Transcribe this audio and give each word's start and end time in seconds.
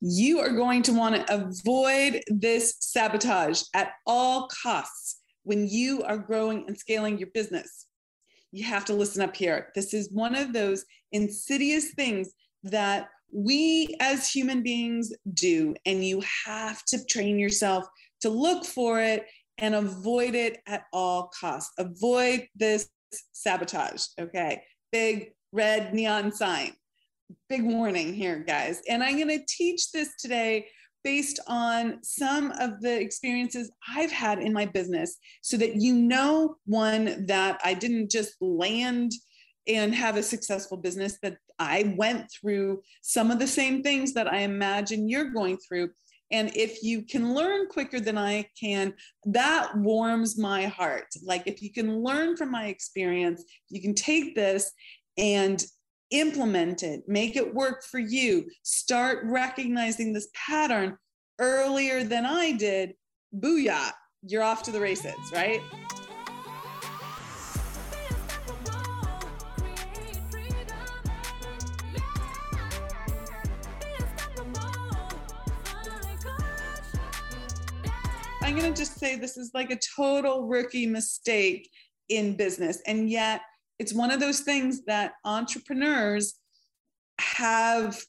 you 0.00 0.40
are 0.40 0.52
going 0.52 0.82
to 0.82 0.92
want 0.92 1.14
to 1.14 1.34
avoid 1.34 2.22
this 2.28 2.74
sabotage 2.80 3.62
at 3.74 3.92
all 4.06 4.48
costs 4.62 5.20
when 5.44 5.66
you 5.66 6.02
are 6.02 6.18
growing 6.18 6.64
and 6.66 6.76
scaling 6.76 7.18
your 7.18 7.28
business. 7.32 7.86
You 8.52 8.64
have 8.64 8.84
to 8.86 8.94
listen 8.94 9.22
up 9.22 9.36
here. 9.36 9.70
This 9.74 9.94
is 9.94 10.10
one 10.12 10.34
of 10.34 10.52
those 10.52 10.84
insidious 11.12 11.92
things 11.94 12.32
that 12.64 13.08
we 13.32 13.96
as 14.00 14.30
human 14.30 14.62
beings 14.62 15.12
do, 15.34 15.74
and 15.84 16.04
you 16.04 16.22
have 16.46 16.84
to 16.86 17.04
train 17.06 17.38
yourself 17.38 17.86
to 18.20 18.28
look 18.28 18.64
for 18.64 19.00
it 19.00 19.26
and 19.58 19.74
avoid 19.74 20.34
it 20.34 20.58
at 20.66 20.84
all 20.92 21.30
costs. 21.38 21.72
Avoid 21.78 22.46
this 22.54 22.88
sabotage. 23.32 24.06
Okay. 24.18 24.62
Big 24.92 25.32
red 25.52 25.94
neon 25.94 26.32
sign. 26.32 26.72
Big 27.48 27.62
warning 27.62 28.14
here, 28.14 28.38
guys. 28.38 28.82
And 28.88 29.02
I'm 29.02 29.16
going 29.16 29.28
to 29.28 29.44
teach 29.48 29.92
this 29.92 30.14
today 30.16 30.68
based 31.04 31.38
on 31.46 32.02
some 32.02 32.50
of 32.52 32.80
the 32.80 33.00
experiences 33.00 33.70
I've 33.88 34.10
had 34.10 34.40
in 34.40 34.52
my 34.52 34.66
business 34.66 35.16
so 35.42 35.56
that 35.56 35.76
you 35.76 35.94
know 35.94 36.56
one 36.66 37.26
that 37.26 37.60
I 37.64 37.74
didn't 37.74 38.10
just 38.10 38.34
land 38.40 39.12
and 39.68 39.94
have 39.94 40.16
a 40.16 40.22
successful 40.22 40.76
business 40.76 41.18
that 41.22 41.36
I 41.58 41.94
went 41.96 42.30
through 42.30 42.82
some 43.02 43.30
of 43.30 43.38
the 43.38 43.46
same 43.46 43.82
things 43.82 44.14
that 44.14 44.32
I 44.32 44.38
imagine 44.38 45.08
you're 45.08 45.30
going 45.30 45.58
through 45.58 45.90
and 46.32 46.50
if 46.56 46.82
you 46.82 47.02
can 47.02 47.34
learn 47.34 47.68
quicker 47.68 48.00
than 48.00 48.18
I 48.18 48.48
can, 48.60 48.94
that 49.26 49.76
warms 49.76 50.38
my 50.38 50.66
heart. 50.66 51.06
Like 51.22 51.44
if 51.46 51.62
you 51.62 51.72
can 51.72 52.02
learn 52.02 52.36
from 52.36 52.50
my 52.50 52.66
experience, 52.66 53.44
you 53.68 53.80
can 53.80 53.94
take 53.94 54.34
this 54.34 54.72
and 55.16 55.64
implement 56.10 56.82
it, 56.82 57.02
make 57.08 57.36
it 57.36 57.54
work 57.54 57.84
for 57.84 57.98
you, 57.98 58.46
start 58.62 59.20
recognizing 59.24 60.12
this 60.12 60.28
pattern 60.34 60.96
earlier 61.38 62.04
than 62.04 62.24
I 62.24 62.52
did. 62.52 62.94
Booyah, 63.34 63.90
you're 64.22 64.42
off 64.42 64.62
to 64.64 64.72
the 64.72 64.80
races, 64.80 65.14
right? 65.32 65.60
I'm 78.42 78.56
going 78.56 78.72
to 78.72 78.78
just 78.78 78.98
say 79.00 79.16
this 79.16 79.36
is 79.36 79.50
like 79.54 79.72
a 79.72 79.78
total 79.96 80.46
rookie 80.46 80.86
mistake 80.86 81.68
in 82.08 82.36
business. 82.36 82.80
And 82.86 83.10
yet, 83.10 83.40
it's 83.78 83.92
one 83.92 84.10
of 84.10 84.20
those 84.20 84.40
things 84.40 84.84
that 84.84 85.12
entrepreneurs 85.24 86.34
have 87.18 88.00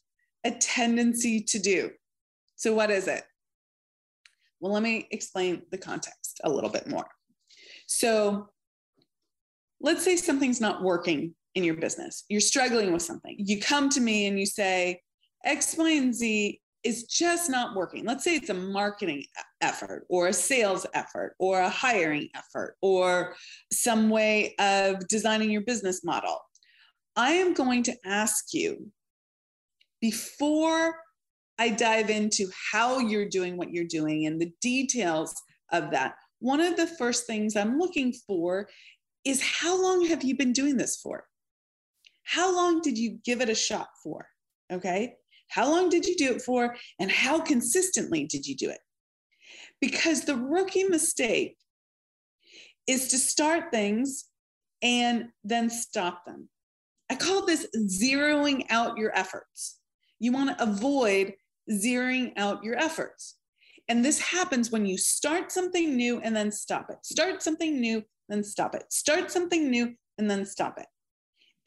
a 0.44 0.50
tendency 0.50 1.40
to 1.42 1.58
do. 1.58 1.90
So, 2.56 2.74
what 2.74 2.90
is 2.90 3.06
it? 3.06 3.24
Well, 4.60 4.72
let 4.72 4.82
me 4.82 5.06
explain 5.10 5.62
the 5.70 5.78
context 5.78 6.40
a 6.44 6.50
little 6.50 6.70
bit 6.70 6.88
more. 6.88 7.06
So, 7.86 8.48
let's 9.80 10.04
say 10.04 10.16
something's 10.16 10.60
not 10.60 10.82
working 10.82 11.34
in 11.54 11.64
your 11.64 11.76
business, 11.76 12.24
you're 12.28 12.40
struggling 12.40 12.92
with 12.92 13.02
something. 13.02 13.34
You 13.38 13.60
come 13.60 13.88
to 13.90 14.00
me 14.00 14.26
and 14.26 14.38
you 14.38 14.46
say, 14.46 15.00
X, 15.44 15.76
Y, 15.76 15.90
and 15.90 16.14
Z 16.14 16.60
is 16.88 17.04
just 17.04 17.50
not 17.50 17.76
working. 17.76 18.06
Let's 18.06 18.24
say 18.24 18.36
it's 18.36 18.48
a 18.48 18.54
marketing 18.54 19.24
effort 19.60 20.06
or 20.08 20.28
a 20.28 20.32
sales 20.32 20.86
effort 20.94 21.34
or 21.38 21.60
a 21.60 21.68
hiring 21.68 22.30
effort 22.34 22.76
or 22.80 23.34
some 23.70 24.08
way 24.08 24.54
of 24.58 25.06
designing 25.06 25.50
your 25.50 25.60
business 25.60 26.02
model. 26.02 26.40
I 27.14 27.32
am 27.32 27.52
going 27.52 27.82
to 27.84 27.96
ask 28.06 28.54
you 28.54 28.90
before 30.00 30.94
I 31.58 31.68
dive 31.68 32.08
into 32.08 32.46
how 32.72 33.00
you're 33.00 33.28
doing 33.28 33.58
what 33.58 33.70
you're 33.70 33.84
doing 33.84 34.24
and 34.24 34.40
the 34.40 34.52
details 34.62 35.34
of 35.70 35.90
that. 35.90 36.14
One 36.38 36.60
of 36.60 36.78
the 36.78 36.86
first 36.86 37.26
things 37.26 37.54
I'm 37.54 37.78
looking 37.78 38.14
for 38.26 38.66
is 39.26 39.42
how 39.42 39.80
long 39.80 40.06
have 40.06 40.24
you 40.24 40.38
been 40.38 40.54
doing 40.54 40.78
this 40.78 40.96
for? 40.96 41.24
How 42.24 42.54
long 42.54 42.80
did 42.80 42.96
you 42.96 43.18
give 43.26 43.42
it 43.42 43.50
a 43.50 43.54
shot 43.54 43.88
for? 44.02 44.26
Okay. 44.72 45.16
How 45.48 45.68
long 45.68 45.88
did 45.88 46.06
you 46.06 46.16
do 46.16 46.34
it 46.34 46.42
for? 46.42 46.76
And 46.98 47.10
how 47.10 47.40
consistently 47.40 48.24
did 48.24 48.46
you 48.46 48.56
do 48.56 48.70
it? 48.70 48.80
Because 49.80 50.22
the 50.22 50.36
rookie 50.36 50.84
mistake 50.84 51.56
is 52.86 53.08
to 53.08 53.18
start 53.18 53.70
things 53.70 54.26
and 54.82 55.28
then 55.44 55.70
stop 55.70 56.24
them. 56.24 56.48
I 57.10 57.14
call 57.14 57.46
this 57.46 57.66
zeroing 57.76 58.66
out 58.70 58.98
your 58.98 59.16
efforts. 59.16 59.80
You 60.18 60.32
want 60.32 60.56
to 60.56 60.62
avoid 60.62 61.34
zeroing 61.70 62.32
out 62.36 62.64
your 62.64 62.76
efforts. 62.76 63.36
And 63.88 64.04
this 64.04 64.18
happens 64.18 64.70
when 64.70 64.84
you 64.84 64.98
start 64.98 65.50
something 65.50 65.96
new 65.96 66.20
and 66.20 66.36
then 66.36 66.52
stop 66.52 66.90
it. 66.90 66.98
Start 67.02 67.42
something 67.42 67.80
new, 67.80 68.02
then 68.28 68.44
stop 68.44 68.74
it. 68.74 68.84
Start 68.92 69.30
something 69.30 69.70
new 69.70 69.94
and 70.18 70.30
then 70.30 70.44
stop 70.44 70.78
it. 70.78 70.86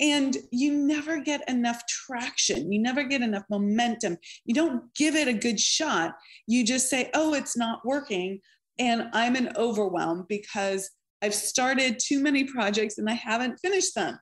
And 0.01 0.35
you 0.51 0.73
never 0.73 1.21
get 1.21 1.47
enough 1.47 1.83
traction. 1.87 2.71
You 2.71 2.79
never 2.79 3.03
get 3.03 3.21
enough 3.21 3.43
momentum. 3.49 4.17
You 4.45 4.55
don't 4.55 4.93
give 4.95 5.15
it 5.15 5.27
a 5.27 5.33
good 5.33 5.59
shot. 5.59 6.15
You 6.47 6.65
just 6.65 6.89
say, 6.89 7.11
oh, 7.13 7.35
it's 7.35 7.55
not 7.55 7.85
working. 7.85 8.41
And 8.79 9.09
I'm 9.13 9.35
an 9.35 9.53
overwhelm 9.55 10.25
because 10.27 10.89
I've 11.21 11.35
started 11.35 11.99
too 11.99 12.19
many 12.19 12.45
projects 12.45 12.97
and 12.97 13.07
I 13.07 13.13
haven't 13.13 13.59
finished 13.59 13.93
them. 13.93 14.17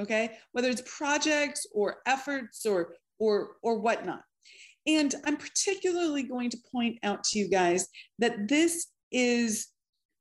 Okay. 0.00 0.38
Whether 0.52 0.68
it's 0.70 0.82
projects 0.96 1.66
or 1.72 1.96
efforts 2.06 2.64
or 2.64 2.94
or 3.18 3.56
or 3.62 3.78
whatnot. 3.78 4.22
And 4.86 5.14
I'm 5.24 5.36
particularly 5.36 6.24
going 6.24 6.50
to 6.50 6.58
point 6.70 6.98
out 7.02 7.24
to 7.24 7.38
you 7.38 7.48
guys 7.48 7.88
that 8.18 8.48
this 8.48 8.86
is 9.10 9.68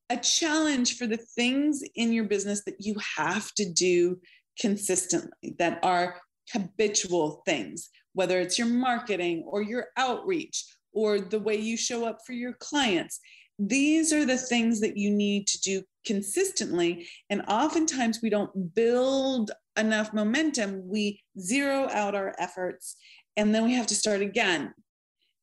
a 0.09 0.17
challenge 0.17 0.97
for 0.97 1.07
the 1.07 1.17
things 1.17 1.81
in 1.95 2.13
your 2.13 2.25
business 2.25 2.63
that 2.65 2.75
you 2.79 2.95
have 3.17 3.51
to 3.55 3.69
do 3.69 4.19
consistently 4.59 5.55
that 5.59 5.79
are 5.83 6.15
habitual 6.51 7.41
things, 7.45 7.89
whether 8.13 8.39
it's 8.39 8.57
your 8.57 8.67
marketing 8.67 9.43
or 9.47 9.61
your 9.61 9.87
outreach 9.97 10.65
or 10.91 11.19
the 11.19 11.39
way 11.39 11.55
you 11.55 11.77
show 11.77 12.05
up 12.05 12.19
for 12.25 12.33
your 12.33 12.53
clients. 12.53 13.19
These 13.59 14.11
are 14.13 14.25
the 14.25 14.37
things 14.37 14.79
that 14.81 14.97
you 14.97 15.09
need 15.09 15.47
to 15.47 15.61
do 15.61 15.83
consistently. 16.05 17.07
And 17.29 17.43
oftentimes 17.47 18.19
we 18.21 18.29
don't 18.29 18.73
build 18.75 19.51
enough 19.77 20.13
momentum. 20.13 20.87
We 20.87 21.21
zero 21.39 21.87
out 21.91 22.15
our 22.15 22.35
efforts 22.39 22.95
and 23.37 23.53
then 23.53 23.63
we 23.63 23.73
have 23.73 23.87
to 23.87 23.95
start 23.95 24.21
again. 24.21 24.73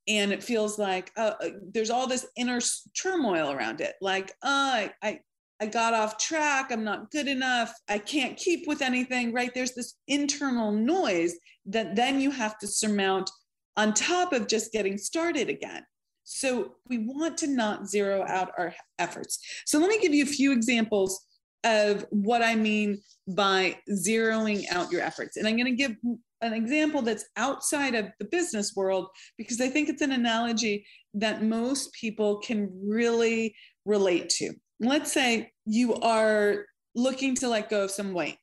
And 0.09 0.33
it 0.33 0.43
feels 0.43 0.79
like 0.79 1.13
uh, 1.17 1.35
uh 1.41 1.49
there's 1.73 1.91
all 1.91 2.07
this 2.07 2.27
inner 2.37 2.61
turmoil 3.01 3.53
around 3.53 3.81
it. 3.81 3.95
Like, 4.01 4.31
uh, 4.43 4.89
I, 5.03 5.21
I 5.61 5.67
got 5.67 5.93
off 5.93 6.17
track. 6.17 6.71
I'm 6.71 6.85
not 6.85 7.11
good 7.11 7.29
enough. 7.29 7.75
I 7.89 7.99
can't 7.99 8.37
keep 8.37 8.67
with 8.67 8.81
anything, 8.81 9.33
right? 9.33 9.53
There's 9.55 9.75
this 9.75 9.95
internal 10.09 10.73
noise 10.73 11.37
that 11.67 11.95
then 11.95 12.21
you 12.21 12.31
have 12.31 12.59
to 12.59 12.67
surmount 12.67 13.31
on 13.77 13.93
top 13.93 14.33
of 14.33 14.47
just 14.47 14.73
getting 14.73 14.97
started 14.97 15.49
again. 15.51 15.83
So 16.25 16.77
we 16.89 16.99
want 16.99 17.37
to 17.39 17.47
not 17.47 17.89
zero 17.89 18.25
out 18.27 18.53
our 18.57 18.75
efforts. 18.99 19.39
So 19.67 19.79
let 19.79 19.91
me 19.91 20.01
give 20.01 20.15
you 20.15 20.23
a 20.23 20.27
few 20.27 20.53
examples 20.53 21.27
of 21.65 22.07
what 22.11 22.43
I 22.43 22.55
mean 22.55 23.03
by 23.29 23.77
zeroing 23.91 24.65
out 24.71 24.91
your 24.91 25.03
efforts. 25.03 25.37
And 25.37 25.47
I'm 25.47 25.57
going 25.57 25.67
to 25.67 25.73
give 25.73 25.97
an 26.41 26.55
example 26.55 27.03
that's 27.03 27.27
outside 27.37 27.95
of 27.95 28.07
the 28.19 28.25
business 28.25 28.75
world 28.75 29.09
because 29.37 29.61
I 29.61 29.69
think 29.69 29.89
it's 29.91 30.01
an 30.01 30.13
analogy 30.13 30.87
that 31.15 31.43
most 31.43 31.93
people 31.93 32.39
can 32.39 32.71
really 32.83 33.55
relate 33.85 34.31
to 34.31 34.55
let's 34.81 35.13
say 35.13 35.51
you 35.67 35.95
are 35.97 36.65
looking 36.95 37.35
to 37.37 37.49
let 37.49 37.71
go 37.71 37.85
of 37.85 37.91
some 37.91 38.13
weight 38.13 38.41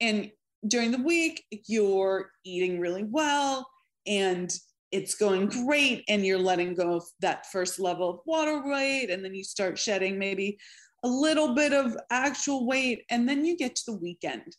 and 0.00 0.30
during 0.66 0.90
the 0.90 1.02
week 1.02 1.44
you're 1.66 2.30
eating 2.44 2.80
really 2.80 3.04
well 3.04 3.66
and 4.06 4.52
it's 4.90 5.14
going 5.14 5.46
great 5.46 6.04
and 6.08 6.24
you're 6.24 6.38
letting 6.38 6.74
go 6.74 6.96
of 6.96 7.04
that 7.20 7.46
first 7.46 7.78
level 7.78 8.10
of 8.10 8.20
water 8.26 8.62
weight 8.66 9.10
and 9.10 9.24
then 9.24 9.34
you 9.34 9.44
start 9.44 9.78
shedding 9.78 10.18
maybe 10.18 10.58
a 11.04 11.08
little 11.08 11.54
bit 11.54 11.72
of 11.72 11.96
actual 12.10 12.66
weight 12.66 13.04
and 13.10 13.28
then 13.28 13.44
you 13.44 13.56
get 13.56 13.76
to 13.76 13.82
the 13.86 13.98
weekend. 13.98 14.56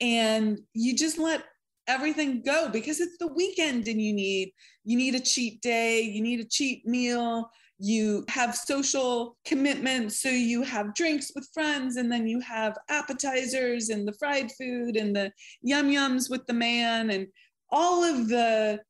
And 0.00 0.60
you 0.74 0.94
just 0.94 1.18
let 1.18 1.44
everything 1.88 2.42
go 2.42 2.68
because 2.68 3.00
it's 3.00 3.16
the 3.18 3.32
weekend 3.32 3.86
and 3.88 4.02
you 4.02 4.12
need 4.12 4.52
you 4.84 4.96
need 4.96 5.14
a 5.14 5.20
cheat 5.20 5.62
day 5.62 6.00
you 6.00 6.20
need 6.20 6.40
a 6.40 6.44
cheat 6.44 6.84
meal 6.84 7.48
you 7.78 8.24
have 8.28 8.54
social 8.54 9.36
commitments 9.44 10.20
so 10.20 10.28
you 10.28 10.62
have 10.62 10.94
drinks 10.94 11.32
with 11.34 11.48
friends 11.52 11.96
and 11.96 12.10
then 12.10 12.26
you 12.26 12.40
have 12.40 12.76
appetizers 12.88 13.90
and 13.90 14.08
the 14.08 14.14
fried 14.18 14.50
food 14.52 14.96
and 14.96 15.14
the 15.14 15.30
yum 15.62 15.90
yums 15.90 16.30
with 16.30 16.46
the 16.46 16.54
man 16.54 17.10
and 17.10 17.26
all 17.70 18.02
of 18.02 18.28
the 18.28 18.80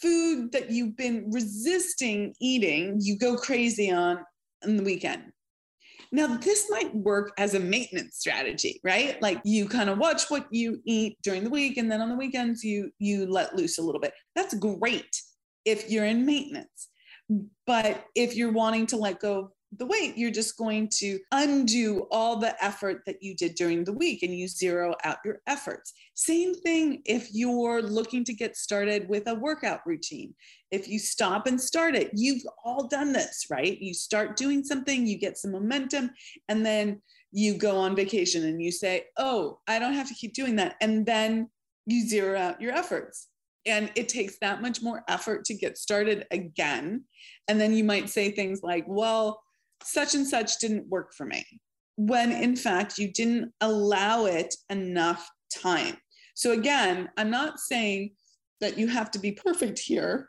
food 0.00 0.52
that 0.52 0.70
you've 0.70 0.96
been 0.96 1.28
resisting 1.30 2.34
eating 2.40 2.96
you 3.00 3.18
go 3.18 3.36
crazy 3.36 3.90
on 3.90 4.18
on 4.64 4.76
the 4.76 4.82
weekend. 4.82 5.24
Now 6.12 6.36
this 6.36 6.70
might 6.70 6.94
work 6.94 7.32
as 7.38 7.54
a 7.54 7.60
maintenance 7.60 8.16
strategy 8.18 8.80
right? 8.84 9.20
Like 9.20 9.40
you 9.44 9.68
kind 9.68 9.90
of 9.90 9.98
watch 9.98 10.28
what 10.28 10.46
you 10.52 10.80
eat 10.84 11.18
during 11.22 11.42
the 11.42 11.50
week 11.50 11.78
and 11.78 11.90
then 11.90 12.00
on 12.00 12.10
the 12.10 12.16
weekends 12.16 12.62
you 12.62 12.92
you 13.00 13.26
let 13.26 13.56
loose 13.56 13.78
a 13.78 13.82
little 13.82 14.00
bit. 14.00 14.12
That's 14.36 14.54
great 14.54 15.20
if 15.64 15.90
you're 15.90 16.04
in 16.04 16.24
maintenance. 16.24 16.88
But 17.66 18.06
if 18.14 18.36
you're 18.36 18.52
wanting 18.52 18.86
to 18.88 18.96
let 18.96 19.20
go 19.20 19.38
of 19.38 19.50
the 19.78 19.86
weight, 19.86 20.16
you're 20.16 20.30
just 20.30 20.56
going 20.56 20.88
to 20.98 21.18
undo 21.32 22.06
all 22.10 22.36
the 22.36 22.62
effort 22.64 23.02
that 23.06 23.22
you 23.22 23.34
did 23.34 23.56
during 23.56 23.84
the 23.84 23.92
week 23.92 24.22
and 24.22 24.32
you 24.32 24.46
zero 24.46 24.94
out 25.04 25.18
your 25.24 25.40
efforts. 25.46 25.92
Same 26.14 26.54
thing 26.54 27.02
if 27.04 27.28
you're 27.32 27.82
looking 27.82 28.24
to 28.24 28.32
get 28.32 28.56
started 28.56 29.08
with 29.08 29.26
a 29.26 29.34
workout 29.34 29.80
routine. 29.84 30.34
If 30.70 30.88
you 30.88 30.98
stop 30.98 31.46
and 31.46 31.60
start 31.60 31.96
it, 31.96 32.10
you've 32.14 32.42
all 32.64 32.86
done 32.86 33.12
this, 33.12 33.46
right? 33.50 33.78
You 33.80 33.92
start 33.92 34.36
doing 34.36 34.62
something, 34.62 35.06
you 35.06 35.18
get 35.18 35.36
some 35.36 35.52
momentum, 35.52 36.10
and 36.48 36.64
then 36.64 37.02
you 37.32 37.58
go 37.58 37.76
on 37.76 37.96
vacation 37.96 38.44
and 38.44 38.62
you 38.62 38.70
say, 38.70 39.06
Oh, 39.18 39.58
I 39.66 39.78
don't 39.78 39.94
have 39.94 40.08
to 40.08 40.14
keep 40.14 40.32
doing 40.32 40.56
that. 40.56 40.76
And 40.80 41.04
then 41.04 41.50
you 41.86 42.06
zero 42.08 42.38
out 42.38 42.60
your 42.60 42.72
efforts. 42.72 43.28
And 43.66 43.90
it 43.96 44.08
takes 44.08 44.38
that 44.40 44.62
much 44.62 44.82
more 44.82 45.02
effort 45.08 45.44
to 45.46 45.54
get 45.54 45.78
started 45.78 46.24
again. 46.30 47.04
And 47.48 47.60
then 47.60 47.72
you 47.72 47.84
might 47.84 48.08
say 48.08 48.30
things 48.30 48.60
like, 48.62 48.84
Well, 48.86 49.42
such 49.82 50.14
and 50.14 50.26
such 50.26 50.58
didn't 50.58 50.88
work 50.88 51.12
for 51.14 51.26
me, 51.26 51.44
when 51.96 52.32
in 52.32 52.56
fact 52.56 52.98
you 52.98 53.12
didn't 53.12 53.52
allow 53.60 54.26
it 54.26 54.54
enough 54.70 55.28
time. 55.54 55.96
So, 56.34 56.52
again, 56.52 57.08
I'm 57.16 57.30
not 57.30 57.58
saying 57.58 58.12
that 58.60 58.78
you 58.78 58.88
have 58.88 59.10
to 59.12 59.18
be 59.18 59.32
perfect 59.32 59.78
here, 59.78 60.28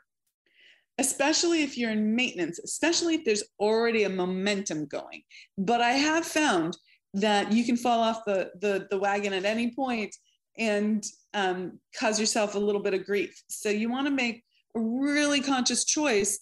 especially 0.98 1.62
if 1.62 1.76
you're 1.76 1.90
in 1.90 2.14
maintenance, 2.14 2.58
especially 2.58 3.16
if 3.16 3.24
there's 3.24 3.44
already 3.60 4.04
a 4.04 4.08
momentum 4.08 4.86
going. 4.86 5.22
But 5.56 5.80
I 5.80 5.92
have 5.92 6.24
found 6.24 6.76
that 7.14 7.52
you 7.52 7.64
can 7.64 7.76
fall 7.76 8.00
off 8.00 8.24
the, 8.26 8.50
the, 8.60 8.86
the 8.90 8.98
wagon 8.98 9.32
at 9.32 9.44
any 9.44 9.74
point 9.74 10.14
and 10.58 11.04
um, 11.34 11.78
cause 11.98 12.18
yourself 12.18 12.54
a 12.54 12.58
little 12.58 12.82
bit 12.82 12.94
of 12.94 13.04
grief. 13.04 13.42
So, 13.48 13.68
you 13.68 13.90
want 13.90 14.06
to 14.06 14.12
make 14.12 14.42
a 14.74 14.80
really 14.80 15.40
conscious 15.40 15.84
choice 15.84 16.38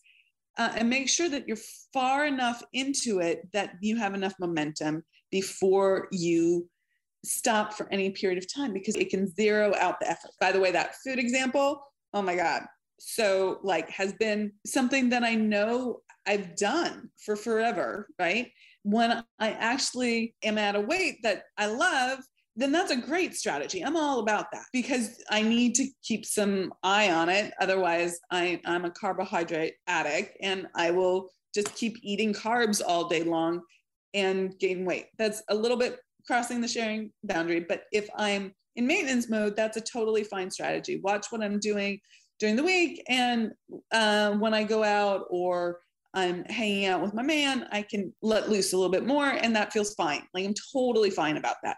uh, 0.58 0.72
and 0.76 0.88
make 0.88 1.08
sure 1.08 1.28
that 1.28 1.46
you're 1.46 1.58
far 1.92 2.26
enough 2.26 2.62
into 2.72 3.20
it 3.20 3.48
that 3.52 3.74
you 3.80 3.96
have 3.96 4.14
enough 4.14 4.34
momentum 4.40 5.04
before 5.30 6.08
you 6.12 6.68
stop 7.24 7.74
for 7.74 7.92
any 7.92 8.10
period 8.10 8.38
of 8.38 8.52
time 8.52 8.72
because 8.72 8.96
it 8.96 9.10
can 9.10 9.28
zero 9.34 9.74
out 9.78 10.00
the 10.00 10.08
effort. 10.08 10.30
By 10.40 10.52
the 10.52 10.60
way, 10.60 10.70
that 10.70 10.94
food 11.04 11.18
example, 11.18 11.82
oh 12.14 12.22
my 12.22 12.36
God. 12.36 12.62
So, 12.98 13.58
like, 13.62 13.90
has 13.90 14.14
been 14.14 14.52
something 14.64 15.10
that 15.10 15.22
I 15.22 15.34
know 15.34 16.00
I've 16.26 16.56
done 16.56 17.10
for 17.18 17.36
forever, 17.36 18.08
right? 18.18 18.50
When 18.84 19.22
I 19.38 19.50
actually 19.50 20.34
am 20.42 20.56
at 20.56 20.76
a 20.76 20.80
weight 20.80 21.18
that 21.22 21.42
I 21.58 21.66
love, 21.66 22.20
then 22.56 22.72
that's 22.72 22.90
a 22.90 22.96
great 22.96 23.34
strategy. 23.34 23.84
I'm 23.84 23.96
all 23.96 24.20
about 24.20 24.46
that 24.52 24.64
because 24.72 25.22
I 25.30 25.42
need 25.42 25.74
to 25.74 25.86
keep 26.02 26.24
some 26.24 26.72
eye 26.82 27.10
on 27.10 27.28
it. 27.28 27.52
Otherwise, 27.60 28.18
I, 28.30 28.60
I'm 28.64 28.86
a 28.86 28.90
carbohydrate 28.90 29.74
addict 29.86 30.38
and 30.40 30.66
I 30.74 30.90
will 30.90 31.28
just 31.54 31.74
keep 31.74 31.98
eating 32.02 32.32
carbs 32.32 32.80
all 32.84 33.08
day 33.08 33.22
long 33.22 33.60
and 34.14 34.58
gain 34.58 34.86
weight. 34.86 35.06
That's 35.18 35.42
a 35.50 35.54
little 35.54 35.76
bit 35.76 36.00
crossing 36.26 36.62
the 36.62 36.68
sharing 36.68 37.12
boundary. 37.24 37.60
But 37.60 37.82
if 37.92 38.08
I'm 38.16 38.54
in 38.74 38.86
maintenance 38.86 39.28
mode, 39.28 39.54
that's 39.54 39.76
a 39.76 39.82
totally 39.82 40.24
fine 40.24 40.50
strategy. 40.50 41.00
Watch 41.02 41.26
what 41.30 41.42
I'm 41.42 41.58
doing 41.58 42.00
during 42.38 42.56
the 42.56 42.64
week. 42.64 43.02
And 43.08 43.52
uh, 43.92 44.32
when 44.32 44.54
I 44.54 44.64
go 44.64 44.82
out 44.82 45.26
or 45.28 45.80
I'm 46.16 46.44
hanging 46.46 46.86
out 46.86 47.02
with 47.02 47.12
my 47.12 47.22
man, 47.22 47.68
I 47.70 47.82
can 47.82 48.12
let 48.22 48.48
loose 48.48 48.72
a 48.72 48.76
little 48.76 48.90
bit 48.90 49.04
more 49.04 49.26
and 49.26 49.54
that 49.54 49.72
feels 49.72 49.94
fine. 49.94 50.22
Like 50.32 50.46
I'm 50.46 50.54
totally 50.72 51.10
fine 51.10 51.36
about 51.36 51.56
that. 51.62 51.76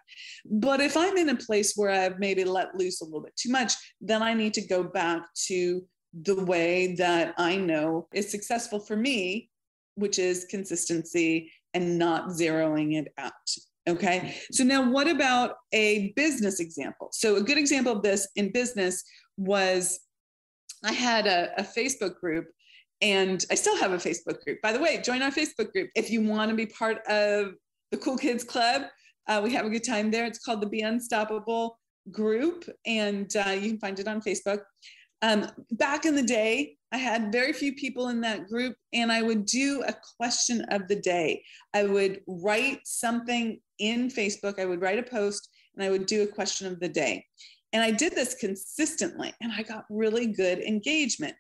But 0.49 0.81
if 0.81 0.97
I'm 0.97 1.17
in 1.17 1.31
a 1.31 1.37
place 1.37 1.75
where 1.75 1.91
I've 1.91 2.21
maybe 2.21 2.45
let 2.45 2.77
loose 2.77 3.01
a 3.01 3.05
little 3.05 3.21
bit 3.21 3.35
too 3.35 3.51
much, 3.51 3.73
then 4.01 4.23
I 4.23 4.35
need 4.35 4.55
to 4.55 4.67
go 4.67 4.85
back 4.85 5.23
to 5.49 5.85
the 6.23 6.37
way 6.45 6.95
that 6.95 7.35
I 7.37 7.57
know 7.57 8.07
is 8.15 8.31
successful 8.31 8.79
for 8.79 8.95
me, 8.97 9.51
which 9.97 10.21
is 10.21 10.47
consistency 10.49 11.51
and 11.75 11.99
not 11.99 12.29
zeroing 12.29 12.97
it 12.97 13.13
out. 13.19 13.33
Okay. 13.89 14.37
So 14.53 14.63
now 14.63 14.89
what 14.89 15.09
about 15.09 15.57
a 15.73 16.13
business 16.13 16.61
example? 16.61 17.09
So 17.11 17.37
a 17.37 17.43
good 17.43 17.59
example 17.59 17.93
of 17.93 18.03
this 18.03 18.29
in 18.37 18.53
business 18.53 19.03
was 19.37 19.99
I 20.85 20.93
had 20.93 21.27
a, 21.27 21.51
a 21.59 21.65
Facebook 21.65 22.21
group 22.21 22.47
and 23.01 23.45
I 23.51 23.55
still 23.55 23.77
have 23.77 23.93
a 23.93 23.97
Facebook 23.97 24.43
group. 24.45 24.61
By 24.63 24.73
the 24.73 24.81
way, 24.81 25.01
join 25.03 25.23
our 25.23 25.31
Facebook 25.31 25.73
group 25.73 25.91
if 25.95 26.11
you 26.11 26.23
want 26.23 26.51
to 26.51 26.57
be 26.57 26.67
part 26.67 26.99
of 27.07 27.55
the 27.91 27.97
Cool 27.97 28.19
Kids 28.19 28.45
Club. 28.45 28.83
Uh, 29.29 29.41
we 29.43 29.53
have 29.53 29.67
a 29.67 29.71
good 29.71 29.85
time 29.85 30.11
there. 30.11 30.27
It's 30.27 30.39
called 30.39 30.61
the 30.61 30.69
Be 30.69 30.81
Unstoppable 30.81 31.79
group, 32.11 32.65
and 32.87 33.31
uh, 33.37 33.51
you 33.51 33.71
can 33.71 33.79
find 33.79 33.99
it 33.99 34.09
on 34.09 34.21
Facebook. 34.21 34.63
Um, 35.23 35.51
back 35.73 36.05
in 36.05 36.15
the 36.15 36.23
day, 36.23 36.77
I 36.93 36.97
had 36.97 37.33
very 37.33 37.53
few 37.53 37.75
people 37.75 38.09
in 38.09 38.21
that 38.23 38.49
group, 38.49 38.75
and 38.93 39.13
I 39.13 39.23
would 39.23 39.45
do 39.45 39.83
a 39.87 39.95
question 40.17 40.63
of 40.71 40.89
the 40.89 40.97
day. 40.97 41.43
I 41.75 41.85
would 41.85 42.21
write 42.27 42.81
something 42.85 43.61
in 43.79 44.09
Facebook, 44.09 44.59
I 44.59 44.65
would 44.65 44.81
write 44.81 44.99
a 44.99 45.03
post, 45.03 45.51
and 45.75 45.85
I 45.85 45.91
would 45.91 46.07
do 46.07 46.23
a 46.23 46.27
question 46.27 46.67
of 46.67 46.81
the 46.81 46.89
day. 46.89 47.25
And 47.73 47.83
I 47.83 47.91
did 47.91 48.15
this 48.15 48.35
consistently, 48.35 49.35
and 49.41 49.53
I 49.53 49.63
got 49.63 49.85
really 49.91 50.27
good 50.27 50.61
engagement. 50.61 51.37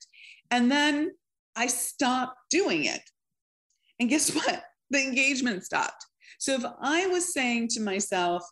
And 0.50 0.70
then 0.70 1.12
I 1.58 1.66
stopped 1.66 2.37
doing 2.50 2.84
it. 2.84 3.02
And 3.99 4.08
guess 4.08 4.34
what? 4.34 4.62
The 4.90 5.02
engagement 5.02 5.64
stopped. 5.64 6.06
So 6.38 6.55
if 6.55 6.64
I 6.81 7.08
was 7.08 7.34
saying 7.34 7.69
to 7.72 7.81
myself, 7.81 8.43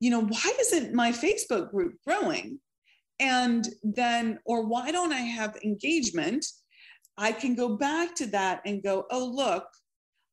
you 0.00 0.10
know, 0.10 0.22
why 0.22 0.52
isn't 0.60 0.94
my 0.94 1.12
Facebook 1.12 1.70
group 1.70 1.94
growing? 2.06 2.58
And 3.20 3.68
then, 3.82 4.38
or 4.44 4.66
why 4.66 4.90
don't 4.92 5.12
I 5.12 5.20
have 5.20 5.56
engagement? 5.62 6.46
I 7.18 7.32
can 7.32 7.54
go 7.54 7.76
back 7.76 8.14
to 8.16 8.26
that 8.28 8.62
and 8.64 8.82
go, 8.82 9.06
oh, 9.10 9.24
look, 9.26 9.64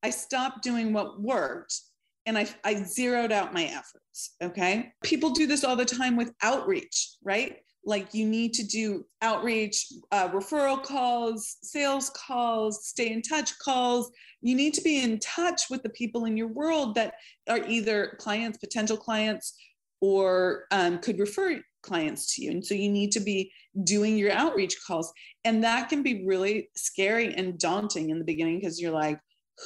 I 0.03 0.11
stopped 0.11 0.63
doing 0.63 0.93
what 0.93 1.19
worked 1.19 1.81
and 2.27 2.37
I, 2.37 2.47
I 2.63 2.83
zeroed 2.83 3.31
out 3.31 3.53
my 3.53 3.65
efforts. 3.65 4.35
Okay. 4.41 4.93
People 5.03 5.31
do 5.31 5.47
this 5.47 5.63
all 5.63 5.75
the 5.75 5.85
time 5.85 6.15
with 6.15 6.31
outreach, 6.41 7.17
right? 7.23 7.57
Like 7.85 8.13
you 8.13 8.25
need 8.25 8.53
to 8.53 8.63
do 8.63 9.05
outreach, 9.21 9.87
uh, 10.11 10.29
referral 10.29 10.83
calls, 10.83 11.57
sales 11.61 12.09
calls, 12.09 12.87
stay 12.87 13.11
in 13.11 13.21
touch 13.21 13.57
calls. 13.59 14.11
You 14.41 14.55
need 14.55 14.73
to 14.73 14.81
be 14.81 15.03
in 15.03 15.19
touch 15.19 15.63
with 15.69 15.83
the 15.83 15.89
people 15.89 16.25
in 16.25 16.35
your 16.35 16.47
world 16.47 16.95
that 16.95 17.13
are 17.47 17.59
either 17.67 18.17
clients, 18.19 18.57
potential 18.57 18.97
clients, 18.97 19.55
or 20.01 20.65
um, 20.71 20.99
could 20.99 21.19
refer 21.19 21.61
clients 21.83 22.35
to 22.35 22.43
you. 22.43 22.51
And 22.51 22.65
so 22.65 22.73
you 22.73 22.89
need 22.89 23.11
to 23.13 23.19
be 23.19 23.51
doing 23.83 24.17
your 24.17 24.31
outreach 24.31 24.75
calls. 24.85 25.13
And 25.43 25.63
that 25.63 25.89
can 25.89 26.01
be 26.01 26.25
really 26.25 26.69
scary 26.75 27.33
and 27.35 27.57
daunting 27.59 28.09
in 28.09 28.17
the 28.17 28.25
beginning 28.25 28.59
because 28.59 28.81
you're 28.81 28.91
like, 28.91 29.19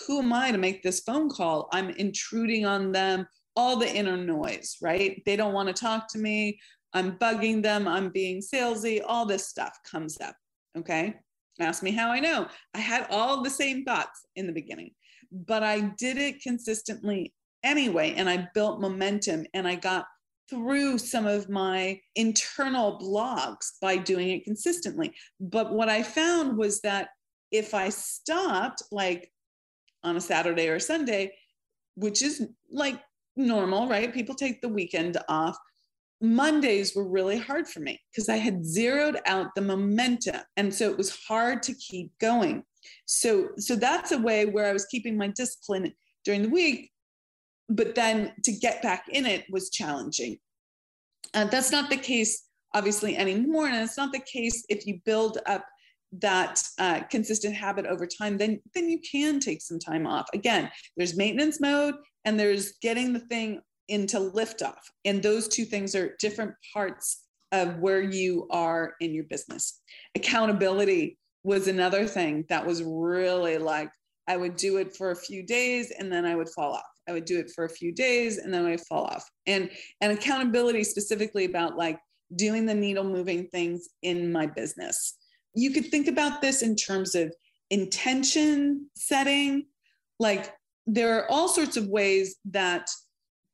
who 0.06 0.20
am 0.20 0.34
I 0.34 0.52
to 0.52 0.58
make 0.58 0.84
this 0.84 1.00
phone 1.00 1.30
call? 1.30 1.70
I'm 1.72 1.90
intruding 1.92 2.66
on 2.66 2.92
them 2.92 3.28
all 3.56 3.76
the 3.76 3.94
inner 3.94 4.18
noise, 4.18 4.78
right? 4.82 5.22
They 5.26 5.36
don't 5.36 5.54
want 5.54 5.68
to 5.68 5.74
talk 5.74 6.08
to 6.10 6.18
me. 6.18 6.60
I'm 6.94 7.18
bugging 7.18 7.62
them, 7.62 7.88
I'm 7.88 8.10
being 8.10 8.42
salesy, 8.42 9.02
all 9.06 9.26
this 9.26 9.48
stuff 9.48 9.78
comes 9.90 10.20
up. 10.22 10.36
Okay. 10.78 11.16
Ask 11.60 11.84
me 11.84 11.92
how 11.92 12.10
I 12.10 12.20
know. 12.20 12.48
I 12.74 12.80
had 12.80 13.08
all 13.10 13.44
the 13.44 13.50
same 13.50 13.84
thoughts 13.84 14.26
in 14.36 14.48
the 14.48 14.54
beginning, 14.54 14.92
but 15.32 15.62
I 15.62 15.82
did 15.98 16.18
it 16.18 16.42
consistently 16.42 17.34
anyway. 17.64 18.14
And 18.16 18.30
I 18.30 18.48
built 18.54 18.80
momentum 18.80 19.46
and 19.54 19.68
I 19.68 19.76
got 19.76 20.06
through 20.50 20.98
some 20.98 21.28
of 21.28 21.50
my 21.50 22.00
internal 22.16 22.98
blogs 22.98 23.74
by 23.82 23.98
doing 23.98 24.30
it 24.30 24.46
consistently. 24.46 25.14
But 25.40 25.72
what 25.72 25.90
I 25.90 26.02
found 26.02 26.58
was 26.58 26.82
that 26.82 27.10
if 27.52 27.74
I 27.74 27.90
stopped, 27.90 28.84
like 28.92 29.32
on 30.04 30.16
a 30.16 30.22
Saturday 30.22 30.70
or 30.70 30.80
Sunday, 30.80 31.34
which 31.96 32.22
is 32.22 32.48
like 32.72 33.00
normal, 33.36 33.88
right? 33.88 34.14
People 34.14 34.36
take 34.36 34.62
the 34.62 34.70
weekend 34.70 35.18
off. 35.28 35.58
Mondays 36.22 36.96
were 36.96 37.08
really 37.08 37.38
hard 37.38 37.68
for 37.68 37.80
me 37.80 38.00
because 38.12 38.30
I 38.30 38.38
had 38.38 38.66
zeroed 38.66 39.20
out 39.26 39.56
the 39.56 39.62
momentum. 39.62 40.42
And 40.58 40.74
so 40.74 40.90
it 40.90 40.98
was 40.98 41.18
hard 41.28 41.64
to 41.64 41.74
keep 41.74 42.12
going. 42.20 42.64
So, 43.06 43.50
so 43.58 43.76
that's 43.76 44.12
a 44.12 44.18
way 44.18 44.46
where 44.46 44.66
I 44.66 44.74
was 44.74 44.86
keeping 44.86 45.18
my 45.18 45.28
discipline 45.28 45.94
during 46.26 46.42
the 46.42 46.50
week, 46.50 46.92
but 47.70 47.96
then 47.96 48.34
to 48.44 48.52
get 48.52 48.82
back 48.82 49.06
in 49.10 49.26
it 49.26 49.46
was 49.50 49.70
challenging. 49.70 50.38
Uh, 51.34 51.46
that's 51.46 51.72
not 51.72 51.90
the 51.90 51.98
case, 51.98 52.48
obviously, 52.74 53.16
anymore. 53.16 53.68
And 53.68 53.76
it's 53.78 53.98
not 53.98 54.12
the 54.12 54.20
case 54.20 54.66
if 54.70 54.86
you 54.86 55.00
build 55.06 55.38
up 55.46 55.66
that 56.12 56.62
uh, 56.80 57.02
consistent 57.10 57.56
habit 57.56 57.86
over 57.86 58.08
time, 58.08 58.38
then, 58.38 58.60
then 58.74 58.90
you 58.90 59.00
can 59.00 59.40
take 59.40 59.62
some 59.62 59.80
time 59.80 60.08
off. 60.08 60.28
Again, 60.34 60.70
there's 60.98 61.16
maintenance 61.16 61.62
mode 61.62 61.96
and 62.26 62.40
there's 62.40 62.74
getting 62.82 63.14
the 63.14 63.20
thing 63.20 63.62
into 63.90 64.18
liftoff. 64.18 64.80
And 65.06 65.22
those 65.22 65.48
two 65.48 65.66
things 65.66 65.96
are 65.96 66.16
different 66.20 66.54
parts 66.74 67.26
of 67.52 67.80
where 67.80 68.02
you 68.02 68.48
are 68.52 68.94
in 69.00 69.14
your 69.14 69.24
business. 69.26 69.82
Accountability 70.16 71.18
was 71.44 71.68
another 71.68 72.06
thing 72.06 72.46
that 72.50 72.66
was 72.66 72.84
really 72.84 73.58
like 73.58 73.90
I 74.28 74.38
would 74.38 74.56
do 74.56 74.78
it 74.78 74.96
for 74.96 75.12
a 75.12 75.16
few 75.16 75.42
days 75.42 75.92
and 75.98 76.12
then 76.12 76.26
I 76.26 76.36
would 76.36 76.50
fall 76.50 76.74
off. 76.74 76.84
I 77.08 77.14
would 77.14 77.26
do 77.26 77.40
it 77.40 77.50
for 77.50 77.66
a 77.66 77.70
few 77.70 77.92
days 77.92 78.38
and 78.38 78.54
then 78.54 78.66
I 78.66 78.72
would 78.72 78.82
fall 78.82 79.06
off. 79.06 79.28
And 79.48 79.72
and 80.02 80.12
accountability 80.12 80.84
specifically 80.84 81.46
about 81.46 81.76
like 81.76 82.00
doing 82.36 82.68
the 82.68 82.76
needle 82.76 83.04
moving 83.04 83.48
things 83.48 83.90
in 84.04 84.32
my 84.32 84.46
business. 84.46 85.16
you 85.56 85.72
could 85.72 85.88
think 85.88 86.08
about 86.08 86.42
this 86.42 86.62
in 86.62 86.76
terms 86.76 87.16
of 87.16 87.34
intention 87.72 88.88
setting. 88.96 89.66
Like 90.20 90.54
there 90.86 91.18
are 91.18 91.30
all 91.32 91.48
sorts 91.48 91.76
of 91.76 91.88
ways 91.88 92.36
that 92.52 92.88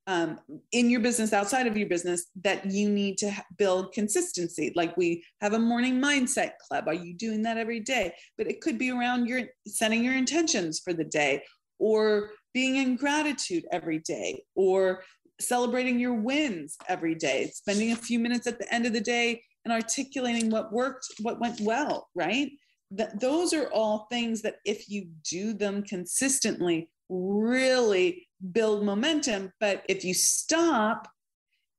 um, 0.08 0.40
in 0.72 0.90
your 0.90 1.00
business, 1.00 1.34
outside 1.34 1.68
of 1.68 1.78
your 1.78 1.90
business, 1.90 2.28
that 2.44 2.66
you 2.66 2.90
need 2.90 3.18
to 3.20 3.32
build 3.58 3.92
consistency. 3.94 4.72
Like 4.76 4.96
we 4.98 5.24
have 5.42 5.54
a 5.54 5.60
morning 5.60 6.00
mindset 6.00 6.52
club. 6.68 6.88
Are 6.88 6.94
you 6.94 7.14
doing 7.14 7.42
that 7.44 7.58
every 7.58 7.80
day? 7.80 8.14
But 8.38 8.48
it 8.48 8.62
could 8.62 8.78
be 8.78 8.92
around 8.92 9.28
your 9.28 9.44
setting 9.68 10.04
your 10.04 10.16
intentions 10.16 10.80
for 10.80 10.94
the 10.94 11.04
day, 11.04 11.44
or 11.80 12.32
being 12.54 12.78
in 12.78 12.96
gratitude 12.96 13.66
every 13.72 14.00
day, 14.00 14.44
or 14.56 15.04
celebrating 15.42 16.00
your 16.00 16.14
wins 16.14 16.78
every 16.88 17.16
day, 17.16 17.52
spending 17.54 17.92
a 17.92 17.96
few 17.96 18.20
minutes 18.20 18.48
at 18.48 18.60
the 18.60 18.74
end 18.74 18.86
of 18.86 18.94
the 18.94 19.02
day 19.02 19.42
and 19.66 19.74
articulating 19.74 20.50
what 20.50 20.72
worked, 20.72 21.06
what 21.22 21.40
went 21.40 21.60
well, 21.62 22.08
right? 22.16 22.52
That 22.92 23.20
those 23.20 23.54
are 23.54 23.70
all 23.74 24.08
things 24.12 24.42
that 24.44 24.58
if 24.64 24.88
you 24.88 25.08
do 25.30 25.54
them 25.54 25.84
consistently, 25.84 26.90
really 27.10 28.25
build 28.52 28.84
momentum. 28.84 29.52
But 29.60 29.84
if 29.88 30.04
you 30.04 30.14
stop, 30.14 31.08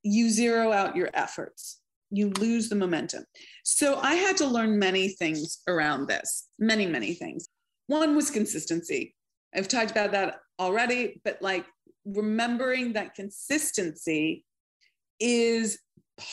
you 0.03 0.31
zero 0.31 0.73
out 0.73 0.97
your 0.97 1.11
efforts, 1.15 1.81
you 2.11 2.31
lose 2.31 2.69
the 2.69 2.77
momentum. 2.77 3.25
So 3.65 3.97
I 3.97 4.15
had 4.15 4.37
to 4.39 4.47
learn 4.47 4.79
many 4.79 5.09
things 5.09 5.61
around 5.69 6.07
this, 6.07 6.49
many, 6.59 6.87
many 6.87 7.15
things. 7.15 7.49
One 7.89 8.15
was 8.15 8.31
consistency. 8.31 9.15
I've 9.55 9.69
talked 9.69 9.91
about 9.91 10.13
that 10.13 10.39
already, 10.59 11.21
but 11.25 11.41
like 11.41 11.67
remembering 12.05 12.93
that 12.93 13.15
consistency 13.15 14.45
is 15.19 15.79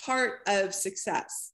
part 0.06 0.40
of 0.48 0.74
success. 0.74 1.53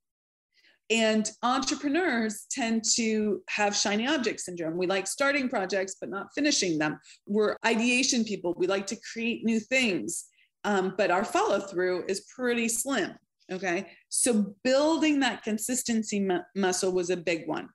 And 0.89 1.29
entrepreneurs 1.43 2.45
tend 2.49 2.83
to 2.95 3.43
have 3.47 3.75
shiny 3.75 4.07
object 4.07 4.39
syndrome. 4.39 4.75
We 4.75 4.87
like 4.87 5.05
starting 5.05 5.47
projects, 5.47 5.97
but 5.99 6.09
not 6.09 6.27
finishing 6.33 6.79
them. 6.79 6.99
We're 7.27 7.55
ideation 7.63 8.23
people. 8.23 8.55
We 8.57 8.65
like 8.65 8.87
to 8.87 8.97
create 9.13 9.45
new 9.45 9.59
things, 9.59 10.25
um, 10.63 10.95
but 10.97 11.11
our 11.11 11.23
follow 11.23 11.59
through 11.59 12.05
is 12.07 12.21
pretty 12.35 12.67
slim. 12.69 13.15
Okay. 13.51 13.87
So 14.09 14.55
building 14.63 15.19
that 15.19 15.43
consistency 15.43 16.19
mu- 16.19 16.39
muscle 16.55 16.91
was 16.91 17.09
a 17.09 17.17
big 17.17 17.47
one. 17.47 17.69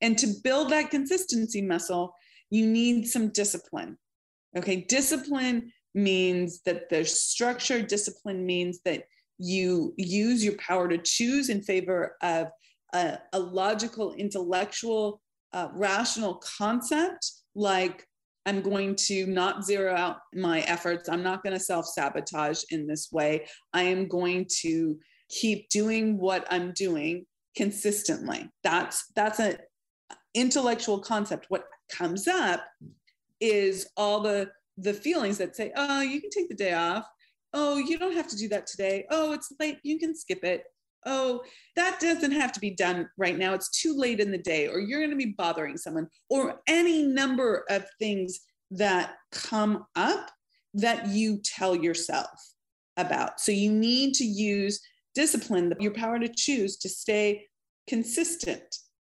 And 0.00 0.16
to 0.18 0.28
build 0.42 0.70
that 0.70 0.90
consistency 0.90 1.62
muscle, 1.62 2.14
you 2.50 2.66
need 2.66 3.06
some 3.08 3.28
discipline. 3.28 3.98
Okay. 4.56 4.82
Discipline 4.88 5.72
means 5.94 6.60
that 6.62 6.88
there's 6.90 7.20
structure, 7.20 7.82
discipline 7.82 8.44
means 8.44 8.80
that 8.84 9.04
you 9.38 9.94
use 9.96 10.44
your 10.44 10.56
power 10.56 10.88
to 10.88 10.98
choose 10.98 11.48
in 11.48 11.62
favor 11.62 12.16
of 12.22 12.48
a, 12.94 13.18
a 13.32 13.38
logical, 13.38 14.14
intellectual, 14.14 15.20
uh, 15.52 15.68
rational 15.72 16.42
concept 16.58 17.30
like 17.54 18.06
I'm 18.46 18.62
going 18.62 18.94
to 19.06 19.26
not 19.26 19.64
zero 19.64 19.94
out 19.94 20.18
my 20.34 20.60
efforts. 20.60 21.08
I'm 21.08 21.22
not 21.22 21.42
going 21.42 21.52
to 21.52 21.60
self 21.60 21.86
sabotage 21.86 22.62
in 22.70 22.86
this 22.86 23.08
way. 23.12 23.46
I 23.72 23.82
am 23.82 24.08
going 24.08 24.46
to 24.60 24.98
keep 25.28 25.68
doing 25.68 26.18
what 26.18 26.46
I'm 26.50 26.72
doing 26.72 27.26
consistently. 27.56 28.48
That's 28.64 29.04
that's 29.14 29.38
an 29.38 29.58
intellectual 30.34 31.00
concept. 31.00 31.46
What 31.48 31.64
comes 31.90 32.26
up 32.28 32.64
is 33.40 33.88
all 33.96 34.20
the 34.20 34.50
the 34.78 34.94
feelings 34.94 35.38
that 35.38 35.56
say, 35.56 35.72
"Oh, 35.76 36.00
you 36.00 36.20
can 36.20 36.30
take 36.30 36.48
the 36.48 36.54
day 36.54 36.72
off 36.72 37.06
oh, 37.54 37.78
you 37.78 37.98
don't 37.98 38.14
have 38.14 38.28
to 38.28 38.36
do 38.36 38.48
that 38.48 38.66
today. 38.66 39.06
Oh, 39.10 39.32
it's 39.32 39.52
late. 39.58 39.78
You 39.82 39.98
can 39.98 40.14
skip 40.14 40.44
it. 40.44 40.64
Oh, 41.06 41.42
that 41.76 42.00
doesn't 42.00 42.32
have 42.32 42.52
to 42.52 42.60
be 42.60 42.70
done 42.70 43.08
right 43.16 43.38
now. 43.38 43.54
It's 43.54 43.70
too 43.70 43.96
late 43.96 44.20
in 44.20 44.30
the 44.30 44.38
day, 44.38 44.68
or 44.68 44.80
you're 44.80 45.00
going 45.00 45.10
to 45.10 45.16
be 45.16 45.34
bothering 45.36 45.76
someone, 45.76 46.08
or 46.28 46.60
any 46.66 47.02
number 47.02 47.64
of 47.70 47.86
things 47.98 48.40
that 48.70 49.14
come 49.32 49.86
up 49.96 50.30
that 50.74 51.08
you 51.08 51.40
tell 51.42 51.74
yourself 51.74 52.28
about. 52.96 53.40
So 53.40 53.52
you 53.52 53.72
need 53.72 54.14
to 54.14 54.24
use 54.24 54.80
discipline, 55.14 55.72
your 55.80 55.94
power 55.94 56.18
to 56.18 56.28
choose 56.28 56.76
to 56.78 56.88
stay 56.88 57.46
consistent. 57.88 58.62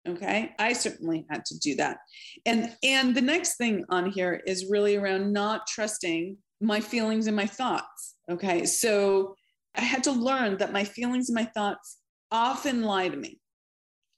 Okay. 0.08 0.52
I 0.58 0.72
certainly 0.72 1.26
had 1.30 1.44
to 1.46 1.58
do 1.58 1.76
that. 1.76 1.98
And 2.44 2.74
and 2.82 3.14
the 3.14 3.20
next 3.20 3.56
thing 3.56 3.84
on 3.88 4.10
here 4.10 4.42
is 4.46 4.66
really 4.68 4.96
around 4.96 5.32
not 5.32 5.66
trusting 5.68 6.38
my 6.60 6.80
feelings 6.80 7.26
and 7.28 7.36
my 7.36 7.46
thoughts. 7.46 8.14
Okay. 8.30 8.64
So 8.64 9.36
I 9.74 9.82
had 9.82 10.04
to 10.04 10.12
learn 10.12 10.58
that 10.58 10.72
my 10.72 10.84
feelings 10.84 11.28
and 11.28 11.36
my 11.36 11.44
thoughts 11.44 11.98
often 12.30 12.82
lie 12.82 13.08
to 13.08 13.16
me, 13.16 13.40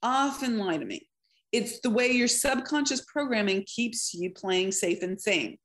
often 0.03 0.57
lie 0.57 0.77
to 0.77 0.85
me. 0.85 1.07
It's 1.51 1.79
the 1.79 1.89
way 1.89 2.11
your 2.11 2.27
subconscious 2.27 3.05
programming 3.05 3.63
keeps 3.65 4.13
you 4.13 4.31
playing 4.31 4.71
safe 4.71 5.01
and 5.01 5.19
sane, 5.19 5.57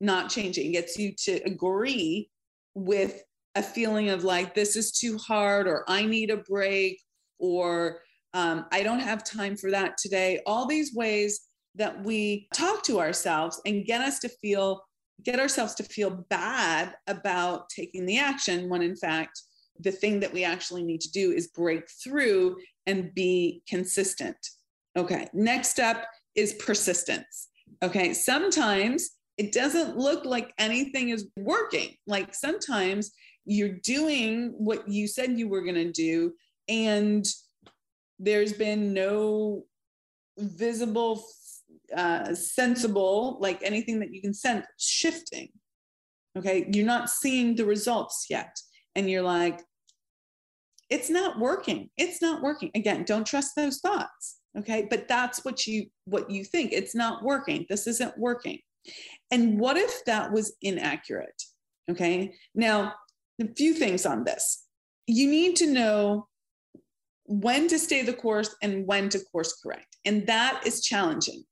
not 0.00 0.30
changing, 0.30 0.72
gets 0.72 0.98
you 0.98 1.12
to 1.24 1.40
agree 1.44 2.30
with 2.74 3.22
a 3.54 3.62
feeling 3.62 4.10
of 4.10 4.24
like, 4.24 4.54
this 4.54 4.76
is 4.76 4.92
too 4.92 5.18
hard, 5.18 5.68
or 5.68 5.84
I 5.88 6.04
need 6.04 6.30
a 6.30 6.38
break, 6.38 7.00
or 7.38 8.00
um, 8.34 8.66
I 8.72 8.82
don't 8.82 9.00
have 9.00 9.24
time 9.24 9.56
for 9.56 9.70
that 9.70 9.98
today. 9.98 10.40
All 10.46 10.66
these 10.66 10.94
ways 10.94 11.40
that 11.76 12.04
we 12.04 12.48
talk 12.54 12.82
to 12.84 13.00
ourselves 13.00 13.60
and 13.66 13.84
get 13.86 14.00
us 14.00 14.18
to 14.20 14.28
feel 14.28 14.82
get 15.24 15.40
ourselves 15.40 15.74
to 15.76 15.82
feel 15.82 16.24
bad 16.30 16.94
about 17.06 17.68
taking 17.68 18.06
the 18.06 18.18
action 18.18 18.68
when 18.68 18.82
in 18.82 18.96
fact 18.96 19.40
the 19.82 19.92
thing 19.92 20.20
that 20.20 20.32
we 20.32 20.44
actually 20.44 20.82
need 20.82 21.00
to 21.00 21.10
do 21.10 21.32
is 21.32 21.48
break 21.48 21.88
through 22.02 22.56
and 22.86 23.14
be 23.14 23.62
consistent. 23.68 24.36
Okay, 24.96 25.28
next 25.32 25.78
up 25.78 26.04
is 26.34 26.54
persistence. 26.54 27.48
Okay, 27.82 28.12
sometimes 28.12 29.10
it 29.38 29.52
doesn't 29.52 29.96
look 29.96 30.24
like 30.24 30.52
anything 30.58 31.10
is 31.10 31.28
working. 31.36 31.94
Like 32.06 32.34
sometimes 32.34 33.12
you're 33.46 33.78
doing 33.82 34.52
what 34.58 34.88
you 34.88 35.06
said 35.06 35.38
you 35.38 35.48
were 35.48 35.62
going 35.62 35.76
to 35.76 35.92
do, 35.92 36.34
and 36.68 37.24
there's 38.18 38.52
been 38.52 38.92
no 38.92 39.64
visible 40.38 41.24
uh, 41.96 42.34
sensible, 42.34 43.38
like 43.40 43.62
anything 43.62 44.00
that 44.00 44.12
you 44.12 44.20
can 44.20 44.34
sense, 44.34 44.66
shifting. 44.78 45.48
Okay, 46.38 46.68
you're 46.72 46.86
not 46.86 47.10
seeing 47.10 47.56
the 47.56 47.64
results 47.64 48.26
yet. 48.30 48.56
And 48.94 49.10
you're 49.10 49.22
like, 49.22 49.60
it's 50.88 51.10
not 51.10 51.38
working. 51.38 51.90
It's 51.96 52.20
not 52.20 52.42
working. 52.42 52.70
Again, 52.74 53.04
don't 53.04 53.26
trust 53.26 53.54
those 53.56 53.78
thoughts. 53.78 54.38
Okay, 54.58 54.86
but 54.90 55.06
that's 55.06 55.44
what 55.44 55.66
you 55.66 55.86
what 56.06 56.30
you 56.30 56.44
think. 56.44 56.72
It's 56.72 56.94
not 56.94 57.22
working. 57.22 57.66
This 57.68 57.86
isn't 57.86 58.18
working. 58.18 58.58
And 59.30 59.60
what 59.60 59.76
if 59.76 60.04
that 60.06 60.32
was 60.32 60.56
inaccurate? 60.62 61.42
Okay, 61.90 62.34
now 62.54 62.94
a 63.40 63.46
few 63.54 63.74
things 63.74 64.06
on 64.06 64.24
this. 64.24 64.64
You 65.06 65.30
need 65.30 65.56
to 65.56 65.70
know 65.70 66.26
when 67.26 67.68
to 67.68 67.78
stay 67.78 68.02
the 68.02 68.12
course 68.12 68.54
and 68.60 68.86
when 68.86 69.08
to 69.10 69.20
course 69.30 69.60
correct. 69.62 69.96
And 70.04 70.26
that 70.26 70.62
is 70.66 70.82
challenging 70.82 71.44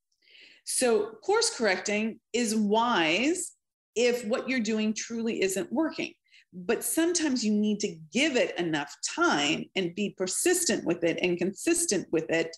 so, 0.65 1.11
course 1.23 1.55
correcting 1.55 2.19
is 2.33 2.55
wise 2.55 3.53
if 3.95 4.25
what 4.25 4.47
you're 4.47 4.59
doing 4.59 4.93
truly 4.93 5.41
isn't 5.41 5.71
working. 5.71 6.13
But 6.53 6.83
sometimes 6.83 7.43
you 7.43 7.51
need 7.51 7.79
to 7.81 7.95
give 8.11 8.35
it 8.35 8.57
enough 8.59 8.95
time 9.15 9.65
and 9.75 9.95
be 9.95 10.15
persistent 10.17 10.85
with 10.85 11.03
it 11.03 11.19
and 11.21 11.37
consistent 11.37 12.07
with 12.11 12.29
it 12.29 12.55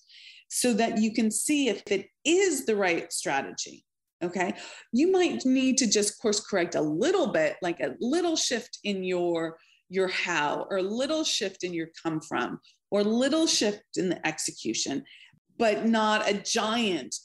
so 0.50 0.74
that 0.74 0.98
you 0.98 1.14
can 1.14 1.32
see 1.32 1.68
if 1.68 1.84
it 1.88 2.08
is 2.26 2.66
the 2.66 2.76
right 2.76 3.12
strategy. 3.12 3.86
Okay. 4.24 4.54
You 4.94 5.12
might 5.12 5.46
need 5.46 5.78
to 5.80 5.90
just 5.90 6.22
course 6.22 6.40
correct 6.40 6.76
a 6.76 6.82
little 6.82 7.32
bit, 7.32 7.56
like 7.62 7.80
a 7.80 7.96
little 8.00 8.36
shift 8.36 8.80
in 8.84 9.04
your 9.04 9.58
your 9.90 10.08
how 10.08 10.66
or 10.70 10.78
a 10.78 10.84
little 10.84 11.24
shift 11.24 11.64
in 11.64 11.74
your 11.74 11.88
come 12.02 12.22
from 12.22 12.60
or 12.92 13.04
little 13.04 13.46
shift 13.46 13.84
in 13.98 14.08
the 14.08 14.26
execution 14.26 15.04
but 15.62 15.86
not 15.86 16.28
a 16.28 16.34
giant 16.34 17.16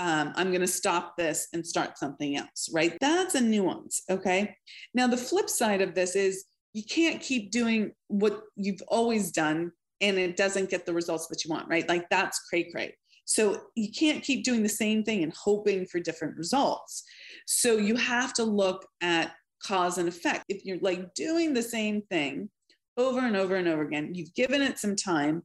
um, 0.00 0.32
I'm 0.34 0.48
going 0.48 0.62
to 0.62 0.66
stop 0.66 1.18
this 1.18 1.48
and 1.52 1.64
start 1.64 1.98
something 1.98 2.34
else, 2.34 2.70
right? 2.72 2.96
That's 3.02 3.34
a 3.34 3.40
nuance. 3.40 4.02
Okay. 4.08 4.56
Now, 4.94 5.06
the 5.06 5.16
flip 5.18 5.50
side 5.50 5.82
of 5.82 5.94
this 5.94 6.16
is 6.16 6.46
you 6.72 6.82
can't 6.84 7.20
keep 7.20 7.50
doing 7.50 7.92
what 8.08 8.40
you've 8.56 8.82
always 8.88 9.30
done 9.30 9.72
and 10.00 10.16
it 10.16 10.38
doesn't 10.38 10.70
get 10.70 10.86
the 10.86 10.94
results 10.94 11.26
that 11.26 11.44
you 11.44 11.50
want, 11.50 11.68
right? 11.68 11.86
Like 11.86 12.08
that's 12.08 12.38
cray 12.48 12.70
cray. 12.72 12.96
So 13.26 13.60
you 13.76 13.92
can't 13.92 14.24
keep 14.24 14.42
doing 14.42 14.62
the 14.62 14.70
same 14.70 15.04
thing 15.04 15.22
and 15.22 15.34
hoping 15.38 15.84
for 15.84 16.00
different 16.00 16.38
results. 16.38 17.04
So 17.46 17.76
you 17.76 17.94
have 17.96 18.32
to 18.34 18.44
look 18.44 18.86
at 19.02 19.32
cause 19.62 19.98
and 19.98 20.08
effect. 20.08 20.46
If 20.48 20.64
you're 20.64 20.80
like 20.80 21.12
doing 21.12 21.52
the 21.52 21.62
same 21.62 22.00
thing 22.08 22.48
over 22.96 23.20
and 23.20 23.36
over 23.36 23.56
and 23.56 23.68
over 23.68 23.82
again, 23.82 24.14
you've 24.14 24.34
given 24.34 24.62
it 24.62 24.78
some 24.78 24.96
time, 24.96 25.42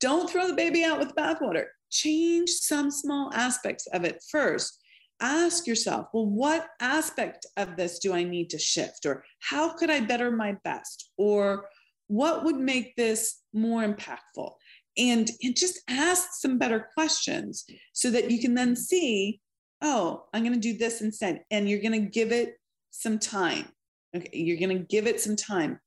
don't 0.00 0.30
throw 0.30 0.48
the 0.48 0.54
baby 0.54 0.82
out 0.82 0.98
with 0.98 1.08
the 1.08 1.20
bathwater 1.20 1.66
change 1.92 2.50
some 2.50 2.90
small 2.90 3.30
aspects 3.32 3.86
of 3.92 4.04
it 4.04 4.22
first. 4.30 4.78
Ask 5.20 5.66
yourself, 5.68 6.08
well, 6.12 6.26
what 6.26 6.66
aspect 6.80 7.46
of 7.56 7.76
this 7.76 8.00
do 8.00 8.12
I 8.12 8.24
need 8.24 8.50
to 8.50 8.58
shift? 8.58 9.06
Or 9.06 9.24
how 9.38 9.74
could 9.74 9.90
I 9.90 10.00
better 10.00 10.32
my 10.32 10.56
best? 10.64 11.12
Or 11.16 11.66
what 12.08 12.44
would 12.44 12.56
make 12.56 12.96
this 12.96 13.40
more 13.52 13.84
impactful? 13.84 14.52
and, 14.98 15.30
and 15.42 15.56
just 15.56 15.80
ask 15.88 16.34
some 16.34 16.58
better 16.58 16.88
questions 16.94 17.64
so 17.92 18.10
that 18.10 18.30
you 18.30 18.40
can 18.40 18.54
then 18.54 18.76
see, 18.76 19.40
oh, 19.80 20.24
I'm 20.32 20.42
going 20.42 20.54
to 20.54 20.60
do 20.60 20.76
this 20.76 21.00
instead. 21.00 21.42
And 21.50 21.68
you're 21.68 21.80
going 21.80 22.00
to 22.00 22.10
give 22.10 22.32
it 22.32 22.54
some 22.90 23.18
time. 23.18 23.66
Okay. 24.14 24.28
You're 24.32 24.58
going 24.58 24.76
to 24.76 24.84
give 24.84 25.06
it 25.06 25.20
some 25.20 25.36
time. 25.36 25.80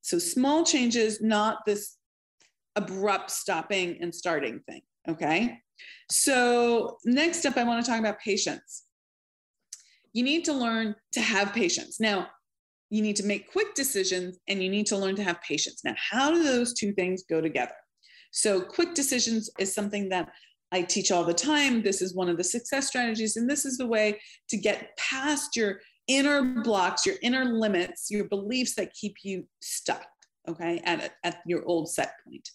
So 0.00 0.18
small 0.18 0.64
changes, 0.64 1.20
not 1.20 1.58
this 1.66 1.96
abrupt 2.76 3.30
stopping 3.30 3.98
and 4.00 4.14
starting 4.14 4.60
thing. 4.60 4.80
Okay. 5.08 5.58
So 6.10 6.98
next 7.04 7.44
up, 7.46 7.56
I 7.56 7.64
want 7.64 7.84
to 7.84 7.90
talk 7.90 8.00
about 8.00 8.20
patience. 8.20 8.84
You 10.12 10.22
need 10.22 10.44
to 10.46 10.52
learn 10.52 10.94
to 11.12 11.20
have 11.20 11.52
patience. 11.52 12.00
Now, 12.00 12.28
you 12.90 13.02
need 13.02 13.16
to 13.16 13.26
make 13.26 13.52
quick 13.52 13.74
decisions 13.74 14.38
and 14.48 14.62
you 14.62 14.70
need 14.70 14.86
to 14.86 14.96
learn 14.96 15.16
to 15.16 15.22
have 15.22 15.40
patience. 15.42 15.82
Now, 15.84 15.94
how 15.96 16.30
do 16.30 16.42
those 16.42 16.72
two 16.74 16.92
things 16.92 17.24
go 17.28 17.40
together? 17.40 17.74
So, 18.30 18.60
quick 18.60 18.94
decisions 18.94 19.50
is 19.58 19.74
something 19.74 20.08
that 20.10 20.30
I 20.72 20.82
teach 20.82 21.10
all 21.10 21.24
the 21.24 21.34
time. 21.34 21.82
This 21.82 22.02
is 22.02 22.14
one 22.14 22.28
of 22.28 22.36
the 22.36 22.44
success 22.44 22.88
strategies, 22.88 23.36
and 23.36 23.48
this 23.48 23.64
is 23.64 23.78
the 23.78 23.86
way 23.86 24.20
to 24.50 24.56
get 24.56 24.96
past 24.98 25.56
your 25.56 25.80
inner 26.08 26.42
blocks, 26.62 27.06
your 27.06 27.16
inner 27.22 27.44
limits, 27.44 28.10
your 28.10 28.24
beliefs 28.24 28.74
that 28.74 28.92
keep 28.94 29.16
you 29.22 29.46
stuck, 29.60 30.06
okay, 30.46 30.80
at, 30.84 31.14
at 31.24 31.40
your 31.46 31.64
old 31.66 31.90
set 31.90 32.12
point. 32.26 32.48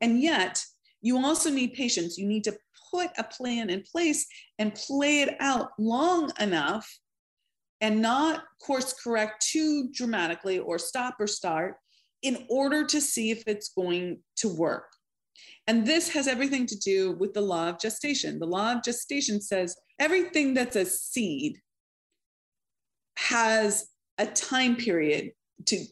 And 0.00 0.20
yet, 0.22 0.62
you 1.00 1.18
also 1.18 1.50
need 1.50 1.74
patience. 1.74 2.18
You 2.18 2.26
need 2.26 2.44
to 2.44 2.56
put 2.90 3.10
a 3.18 3.24
plan 3.24 3.70
in 3.70 3.82
place 3.82 4.26
and 4.58 4.74
play 4.74 5.22
it 5.22 5.36
out 5.40 5.70
long 5.78 6.32
enough 6.40 6.88
and 7.80 8.02
not 8.02 8.44
course 8.60 8.92
correct 8.92 9.46
too 9.46 9.88
dramatically 9.92 10.58
or 10.58 10.78
stop 10.78 11.16
or 11.20 11.26
start 11.26 11.76
in 12.22 12.46
order 12.48 12.84
to 12.84 13.00
see 13.00 13.30
if 13.30 13.44
it's 13.46 13.68
going 13.68 14.18
to 14.36 14.48
work. 14.48 14.86
And 15.68 15.86
this 15.86 16.08
has 16.10 16.26
everything 16.26 16.66
to 16.66 16.78
do 16.78 17.12
with 17.12 17.34
the 17.34 17.40
law 17.40 17.68
of 17.68 17.78
gestation. 17.78 18.38
The 18.38 18.46
law 18.46 18.72
of 18.72 18.82
gestation 18.82 19.40
says 19.40 19.76
everything 20.00 20.54
that's 20.54 20.76
a 20.76 20.84
seed 20.84 21.58
has 23.16 23.88
a 24.16 24.26
time 24.26 24.76
period 24.76 25.32
to 25.66 25.84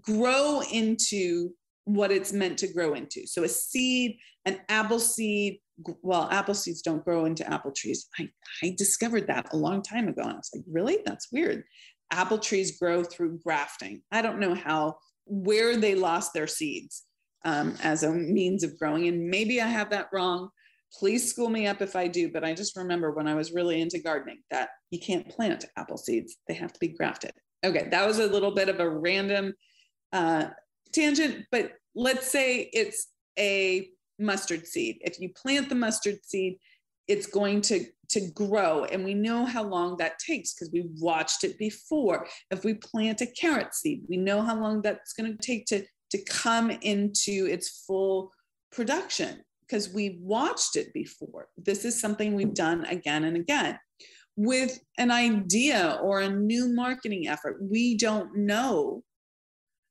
grow 0.00 0.62
into 0.72 1.52
what 1.84 2.12
it's 2.12 2.32
meant 2.32 2.58
to 2.58 2.72
grow 2.72 2.94
into. 2.94 3.26
So 3.26 3.42
a 3.44 3.48
seed, 3.48 4.18
an 4.44 4.60
apple 4.68 5.00
seed, 5.00 5.60
well, 6.02 6.28
apple 6.30 6.54
seeds 6.54 6.82
don't 6.82 7.04
grow 7.04 7.24
into 7.24 7.50
apple 7.50 7.72
trees. 7.72 8.08
I, 8.18 8.28
I 8.62 8.74
discovered 8.76 9.26
that 9.28 9.52
a 9.52 9.56
long 9.56 9.82
time 9.82 10.08
ago. 10.08 10.22
And 10.22 10.32
I 10.32 10.36
was 10.36 10.50
like, 10.54 10.64
really? 10.70 10.98
That's 11.04 11.32
weird. 11.32 11.64
Apple 12.10 12.38
trees 12.38 12.78
grow 12.78 13.02
through 13.02 13.40
grafting. 13.44 14.02
I 14.10 14.22
don't 14.22 14.40
know 14.40 14.54
how, 14.54 14.96
where 15.26 15.76
they 15.76 15.94
lost 15.94 16.34
their 16.34 16.46
seeds 16.46 17.04
um, 17.44 17.76
as 17.82 18.02
a 18.02 18.10
means 18.10 18.62
of 18.62 18.78
growing. 18.78 19.08
And 19.08 19.28
maybe 19.28 19.60
I 19.60 19.66
have 19.66 19.90
that 19.90 20.08
wrong. 20.12 20.50
Please 20.98 21.30
school 21.30 21.48
me 21.48 21.66
up 21.66 21.80
if 21.80 21.96
I 21.96 22.08
do. 22.08 22.30
But 22.30 22.44
I 22.44 22.52
just 22.52 22.76
remember 22.76 23.12
when 23.12 23.28
I 23.28 23.34
was 23.34 23.52
really 23.52 23.80
into 23.80 24.00
gardening 24.00 24.40
that 24.50 24.70
you 24.90 24.98
can't 24.98 25.28
plant 25.28 25.64
apple 25.76 25.96
seeds, 25.96 26.36
they 26.48 26.54
have 26.54 26.72
to 26.72 26.80
be 26.80 26.88
grafted. 26.88 27.32
Okay, 27.64 27.88
that 27.90 28.06
was 28.06 28.18
a 28.18 28.26
little 28.26 28.50
bit 28.52 28.68
of 28.68 28.80
a 28.80 28.88
random 28.88 29.54
uh, 30.12 30.46
tangent, 30.92 31.46
but 31.50 31.72
let's 31.94 32.30
say 32.30 32.70
it's 32.72 33.08
a 33.38 33.88
mustard 34.18 34.66
seed. 34.66 34.98
If 35.00 35.18
you 35.20 35.30
plant 35.30 35.68
the 35.68 35.74
mustard 35.74 36.18
seed, 36.24 36.58
it's 37.08 37.26
going 37.26 37.60
to 37.62 37.84
to 38.10 38.28
grow 38.32 38.84
and 38.86 39.04
we 39.04 39.14
know 39.14 39.44
how 39.44 39.62
long 39.62 39.96
that 39.96 40.18
takes 40.18 40.52
because 40.52 40.68
we 40.72 40.84
watched 40.98 41.44
it 41.44 41.56
before 41.58 42.26
if 42.50 42.64
we 42.64 42.74
plant 42.74 43.20
a 43.20 43.26
carrot 43.26 43.72
seed 43.72 44.02
we 44.08 44.16
know 44.16 44.42
how 44.42 44.60
long 44.60 44.82
that's 44.82 45.12
going 45.12 45.30
to 45.30 45.38
take 45.40 45.64
to 45.64 45.80
to 46.10 46.18
come 46.24 46.70
into 46.70 47.46
its 47.48 47.84
full 47.86 48.32
production 48.72 49.40
because 49.60 49.92
we 49.92 50.18
watched 50.20 50.76
it 50.76 50.92
before. 50.92 51.46
This 51.56 51.84
is 51.84 52.00
something 52.00 52.34
we've 52.34 52.54
done 52.54 52.84
again 52.86 53.24
and 53.24 53.36
again. 53.36 53.78
With 54.36 54.80
an 54.98 55.10
idea 55.10 55.98
or 56.02 56.20
a 56.20 56.28
new 56.28 56.74
marketing 56.74 57.28
effort, 57.28 57.58
we 57.60 57.96
don't 57.96 58.36
know 58.36 59.04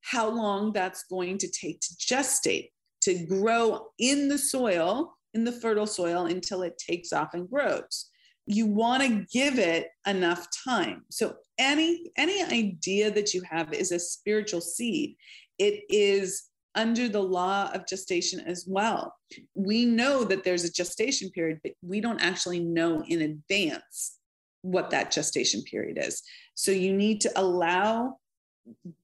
how 0.09 0.29
long 0.29 0.73
that's 0.73 1.03
going 1.03 1.37
to 1.37 1.49
take 1.49 1.79
to 1.81 1.93
gestate, 1.95 2.69
to 3.01 3.25
grow 3.25 3.87
in 3.99 4.27
the 4.27 4.37
soil, 4.37 5.13
in 5.33 5.43
the 5.43 5.51
fertile 5.51 5.87
soil 5.87 6.25
until 6.25 6.63
it 6.63 6.77
takes 6.77 7.13
off 7.13 7.33
and 7.33 7.49
grows. 7.49 8.09
You 8.45 8.65
want 8.65 9.03
to 9.03 9.25
give 9.31 9.59
it 9.59 9.89
enough 10.07 10.47
time. 10.65 11.03
So 11.11 11.35
any 11.59 12.11
any 12.17 12.41
idea 12.41 13.11
that 13.11 13.33
you 13.33 13.43
have 13.49 13.73
is 13.73 13.91
a 13.91 13.99
spiritual 13.99 14.61
seed 14.61 15.15
it 15.59 15.83
is 15.89 16.45
under 16.73 17.09
the 17.09 17.21
law 17.21 17.69
of 17.73 17.85
gestation 17.85 18.39
as 18.39 18.65
well. 18.67 19.13
We 19.53 19.85
know 19.85 20.23
that 20.23 20.43
there's 20.43 20.63
a 20.63 20.71
gestation 20.71 21.29
period, 21.31 21.59
but 21.61 21.73
we 21.81 21.99
don't 21.99 22.21
actually 22.21 22.61
know 22.61 23.03
in 23.07 23.21
advance 23.21 24.17
what 24.61 24.89
that 24.91 25.11
gestation 25.11 25.61
period 25.63 25.97
is. 25.99 26.23
So 26.55 26.71
you 26.71 26.93
need 26.93 27.21
to 27.21 27.31
allow 27.35 28.17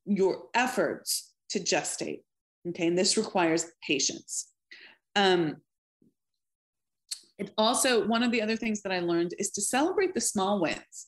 your 0.06 0.44
efforts 0.54 1.34
to 1.50 1.60
gestate. 1.60 2.22
Okay, 2.70 2.88
and 2.88 2.98
this 2.98 3.18
requires 3.18 3.68
patience. 3.86 4.52
Um, 5.16 5.58
it 7.38 7.52
also, 7.58 8.08
one 8.08 8.24
of 8.24 8.32
the 8.32 8.42
other 8.42 8.56
things 8.56 8.82
that 8.82 8.92
I 8.92 9.00
learned 9.00 9.34
is 9.38 9.52
to 9.52 9.62
celebrate 9.62 10.14
the 10.14 10.22
small 10.22 10.62
wins 10.62 11.08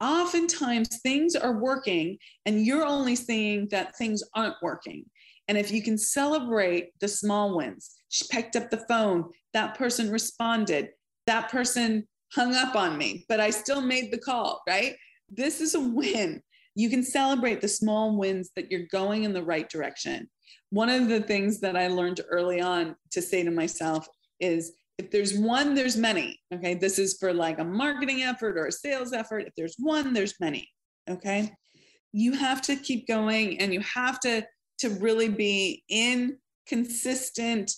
oftentimes 0.00 1.00
things 1.00 1.34
are 1.34 1.58
working 1.58 2.18
and 2.46 2.64
you're 2.64 2.84
only 2.84 3.16
seeing 3.16 3.68
that 3.70 3.96
things 3.96 4.22
aren't 4.34 4.54
working. 4.62 5.04
And 5.48 5.56
if 5.56 5.70
you 5.70 5.82
can 5.82 5.96
celebrate 5.96 6.90
the 7.00 7.08
small 7.08 7.56
wins, 7.56 7.96
she 8.08 8.26
picked 8.30 8.54
up 8.54 8.70
the 8.70 8.84
phone, 8.88 9.24
that 9.54 9.76
person 9.76 10.10
responded, 10.10 10.90
that 11.26 11.50
person 11.50 12.06
hung 12.32 12.54
up 12.54 12.76
on 12.76 12.98
me, 12.98 13.24
but 13.28 13.40
I 13.40 13.50
still 13.50 13.80
made 13.80 14.12
the 14.12 14.18
call, 14.18 14.62
right? 14.68 14.94
This 15.30 15.60
is 15.60 15.74
a 15.74 15.80
win. 15.80 16.42
You 16.78 16.88
can 16.88 17.02
celebrate 17.02 17.60
the 17.60 17.66
small 17.66 18.16
wins 18.16 18.50
that 18.54 18.70
you're 18.70 18.86
going 18.92 19.24
in 19.24 19.32
the 19.32 19.42
right 19.42 19.68
direction. 19.68 20.30
One 20.70 20.88
of 20.88 21.08
the 21.08 21.20
things 21.20 21.58
that 21.58 21.76
I 21.76 21.88
learned 21.88 22.20
early 22.30 22.60
on 22.60 22.94
to 23.10 23.20
say 23.20 23.42
to 23.42 23.50
myself 23.50 24.06
is 24.38 24.74
if 24.96 25.10
there's 25.10 25.36
one, 25.36 25.74
there's 25.74 25.96
many. 25.96 26.38
Okay. 26.54 26.74
This 26.74 27.00
is 27.00 27.18
for 27.18 27.34
like 27.34 27.58
a 27.58 27.64
marketing 27.64 28.22
effort 28.22 28.56
or 28.56 28.66
a 28.66 28.72
sales 28.72 29.12
effort. 29.12 29.40
If 29.48 29.54
there's 29.56 29.74
one, 29.80 30.12
there's 30.12 30.34
many. 30.38 30.68
Okay. 31.10 31.50
You 32.12 32.34
have 32.34 32.62
to 32.62 32.76
keep 32.76 33.08
going 33.08 33.58
and 33.58 33.74
you 33.74 33.80
have 33.80 34.20
to, 34.20 34.46
to 34.78 34.90
really 35.00 35.28
be 35.28 35.82
in 35.88 36.38
consistent 36.68 37.72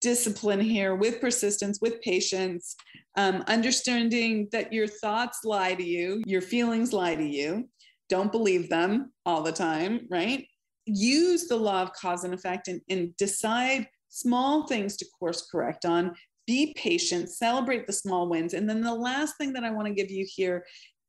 discipline 0.00 0.60
here 0.60 0.94
with 0.94 1.20
persistence, 1.20 1.80
with 1.80 2.00
patience, 2.02 2.76
um, 3.16 3.42
understanding 3.48 4.48
that 4.52 4.72
your 4.72 4.86
thoughts 4.86 5.40
lie 5.42 5.74
to 5.74 5.82
you, 5.82 6.22
your 6.24 6.40
feelings 6.40 6.92
lie 6.92 7.16
to 7.16 7.24
you. 7.24 7.68
Don't 8.08 8.32
believe 8.32 8.68
them 8.68 9.12
all 9.24 9.42
the 9.42 9.52
time, 9.52 10.06
right? 10.10 10.46
Use 10.86 11.46
the 11.46 11.56
law 11.56 11.82
of 11.82 11.92
cause 11.92 12.24
and 12.24 12.34
effect 12.34 12.68
and, 12.68 12.80
and 12.88 13.16
decide 13.16 13.88
small 14.08 14.66
things 14.66 14.96
to 14.96 15.06
course 15.18 15.48
correct 15.50 15.84
on 15.84 16.14
be 16.46 16.74
patient, 16.76 17.30
celebrate 17.30 17.86
the 17.86 17.92
small 17.92 18.28
wins. 18.28 18.54
And 18.54 18.68
then 18.68 18.82
the 18.82 18.94
last 18.94 19.36
thing 19.38 19.52
that 19.54 19.64
I 19.64 19.70
want 19.70 19.88
to 19.88 19.94
give 19.94 20.10
you 20.10 20.26
here 20.28 20.64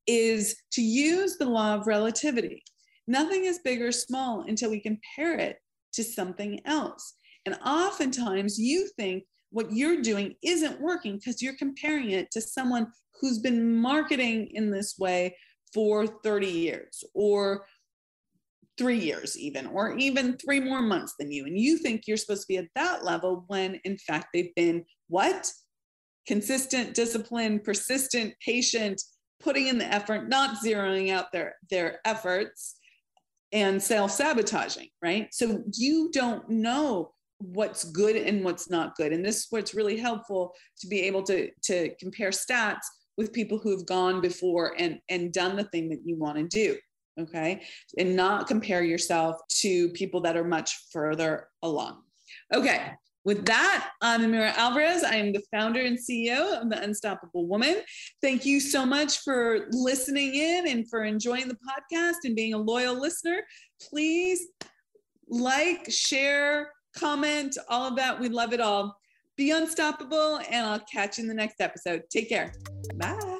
is 0.07 0.55
to 0.73 0.81
use 0.81 1.37
the 1.37 1.45
law 1.45 1.75
of 1.75 1.87
relativity. 1.87 2.63
Nothing 3.07 3.45
is 3.45 3.59
big 3.59 3.81
or 3.81 3.91
small 3.91 4.45
until 4.47 4.69
we 4.69 4.79
compare 4.79 5.37
it 5.37 5.57
to 5.93 6.03
something 6.03 6.61
else. 6.65 7.15
And 7.45 7.57
oftentimes 7.65 8.57
you 8.57 8.89
think 8.97 9.23
what 9.51 9.71
you're 9.71 10.01
doing 10.01 10.35
isn't 10.41 10.81
working 10.81 11.17
because 11.17 11.41
you're 11.41 11.55
comparing 11.57 12.11
it 12.11 12.31
to 12.31 12.41
someone 12.41 12.87
who's 13.19 13.39
been 13.39 13.75
marketing 13.77 14.49
in 14.53 14.71
this 14.71 14.95
way 14.97 15.35
for 15.75 16.07
30 16.07 16.47
years 16.47 17.03
or 17.13 17.65
three 18.77 18.97
years, 18.97 19.37
even, 19.37 19.67
or 19.67 19.95
even 19.97 20.37
three 20.37 20.59
more 20.59 20.81
months 20.81 21.15
than 21.19 21.31
you. 21.31 21.45
And 21.45 21.59
you 21.59 21.77
think 21.77 22.03
you're 22.07 22.17
supposed 22.17 22.43
to 22.43 22.47
be 22.47 22.57
at 22.57 22.69
that 22.75 23.03
level 23.03 23.43
when 23.47 23.79
in 23.83 23.97
fact 23.97 24.27
they've 24.33 24.55
been 24.55 24.85
what? 25.09 25.51
Consistent, 26.27 26.93
disciplined, 26.95 27.63
persistent, 27.63 28.33
patient, 28.43 29.01
putting 29.39 29.67
in 29.67 29.77
the 29.77 29.85
effort, 29.85 30.29
not 30.29 30.57
zeroing 30.63 31.11
out 31.11 31.31
their, 31.31 31.55
their 31.69 31.99
efforts 32.05 32.77
and 33.51 33.81
self-sabotaging, 33.81 34.87
right? 35.01 35.27
So 35.31 35.63
you 35.73 36.09
don't 36.11 36.49
know 36.49 37.11
what's 37.39 37.83
good 37.83 38.15
and 38.15 38.43
what's 38.43 38.69
not 38.69 38.95
good. 38.95 39.11
And 39.13 39.23
this 39.23 39.39
is 39.39 39.47
what's 39.49 39.75
really 39.75 39.97
helpful 39.97 40.53
to 40.79 40.87
be 40.87 41.01
able 41.01 41.23
to, 41.23 41.49
to 41.65 41.93
compare 41.99 42.31
stats 42.31 42.85
with 43.17 43.33
people 43.33 43.57
who 43.57 43.71
have 43.71 43.85
gone 43.85 44.21
before 44.21 44.75
and, 44.77 44.99
and 45.09 45.31
done 45.31 45.55
the 45.55 45.63
thing 45.65 45.89
that 45.89 46.01
you 46.05 46.17
want 46.17 46.37
to 46.37 46.43
do. 46.47 46.77
Okay. 47.19 47.61
And 47.97 48.15
not 48.15 48.47
compare 48.47 48.83
yourself 48.83 49.37
to 49.61 49.89
people 49.89 50.21
that 50.21 50.35
are 50.35 50.43
much 50.43 50.87
further 50.91 51.47
along. 51.63 52.01
Okay. 52.53 52.91
With 53.23 53.45
that, 53.47 53.89
I'm 54.01 54.21
Amira 54.21 54.53
Alvarez. 54.55 55.03
I 55.03 55.15
am 55.15 55.33
the 55.33 55.41
founder 55.51 55.81
and 55.81 55.97
CEO 55.97 56.61
of 56.61 56.69
The 56.69 56.79
Unstoppable 56.83 57.47
Woman. 57.47 57.77
Thank 58.21 58.45
you 58.45 58.59
so 58.59 58.85
much 58.85 59.21
for 59.21 59.65
listening 59.71 60.35
in 60.35 60.67
and 60.67 60.87
for 60.87 61.03
enjoying 61.03 61.47
the 61.47 61.55
podcast 61.55 62.17
and 62.25 62.35
being 62.35 62.53
a 62.53 62.57
loyal 62.59 62.99
listener. 62.99 63.41
Please 63.81 64.49
like, 65.27 65.89
share, 65.89 66.71
comment, 66.95 67.57
all 67.67 67.87
of 67.87 67.95
that. 67.95 68.19
We 68.19 68.29
love 68.29 68.53
it 68.53 68.61
all. 68.61 68.95
Be 69.37 69.51
unstoppable, 69.51 70.39
and 70.49 70.65
I'll 70.65 70.79
catch 70.79 71.17
you 71.17 71.23
in 71.23 71.27
the 71.27 71.33
next 71.33 71.59
episode. 71.59 72.03
Take 72.09 72.29
care. 72.29 72.53
Bye. 72.95 73.37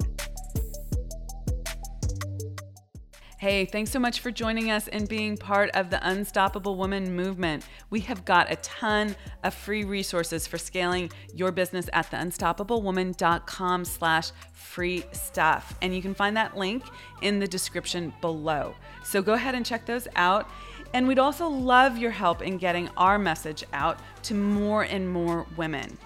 Hey, 3.38 3.66
thanks 3.66 3.90
so 3.90 3.98
much 3.98 4.20
for 4.20 4.30
joining 4.30 4.70
us 4.70 4.88
and 4.88 5.06
being 5.06 5.36
part 5.36 5.70
of 5.74 5.90
the 5.90 6.00
Unstoppable 6.08 6.76
Woman 6.76 7.14
movement. 7.14 7.64
We 7.90 8.00
have 8.00 8.24
got 8.24 8.50
a 8.50 8.56
ton 8.56 9.14
of 9.44 9.52
free 9.52 9.84
resources 9.84 10.46
for 10.46 10.56
scaling 10.56 11.10
your 11.34 11.52
business 11.52 11.88
at 11.92 12.10
theunstoppablewoman.com 12.10 13.84
slash 13.84 14.30
free 14.52 15.04
stuff. 15.12 15.76
And 15.82 15.94
you 15.94 16.00
can 16.00 16.14
find 16.14 16.34
that 16.38 16.56
link 16.56 16.82
in 17.20 17.38
the 17.38 17.46
description 17.46 18.12
below. 18.22 18.74
So 19.04 19.20
go 19.20 19.34
ahead 19.34 19.54
and 19.54 19.66
check 19.66 19.84
those 19.84 20.08
out. 20.16 20.48
And 20.92 21.06
we'd 21.08 21.18
also 21.18 21.48
love 21.48 21.98
your 21.98 22.10
help 22.10 22.42
in 22.42 22.58
getting 22.58 22.88
our 22.96 23.18
message 23.18 23.64
out 23.72 23.98
to 24.24 24.34
more 24.34 24.82
and 24.82 25.08
more 25.08 25.46
women. 25.56 25.96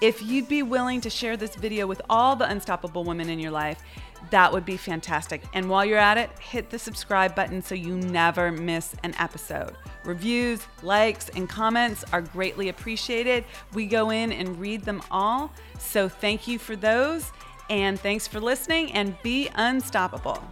If 0.00 0.22
you'd 0.22 0.48
be 0.48 0.62
willing 0.62 1.00
to 1.02 1.10
share 1.10 1.36
this 1.36 1.54
video 1.54 1.86
with 1.86 2.00
all 2.08 2.34
the 2.34 2.48
unstoppable 2.48 3.04
women 3.04 3.28
in 3.28 3.38
your 3.38 3.50
life, 3.50 3.82
that 4.30 4.52
would 4.52 4.64
be 4.64 4.76
fantastic. 4.76 5.42
And 5.52 5.68
while 5.68 5.84
you're 5.84 5.98
at 5.98 6.18
it, 6.18 6.30
hit 6.38 6.70
the 6.70 6.78
subscribe 6.78 7.34
button 7.34 7.62
so 7.62 7.74
you 7.74 7.96
never 7.96 8.50
miss 8.50 8.94
an 9.02 9.14
episode. 9.18 9.74
Reviews, 10.04 10.66
likes, 10.82 11.28
and 11.30 11.48
comments 11.48 12.04
are 12.12 12.22
greatly 12.22 12.68
appreciated. 12.68 13.44
We 13.74 13.86
go 13.86 14.10
in 14.10 14.32
and 14.32 14.58
read 14.58 14.84
them 14.84 15.02
all. 15.10 15.52
So 15.78 16.08
thank 16.08 16.48
you 16.48 16.58
for 16.58 16.76
those. 16.76 17.30
And 17.68 18.00
thanks 18.00 18.26
for 18.26 18.40
listening 18.40 18.92
and 18.92 19.16
be 19.22 19.48
unstoppable. 19.54 20.42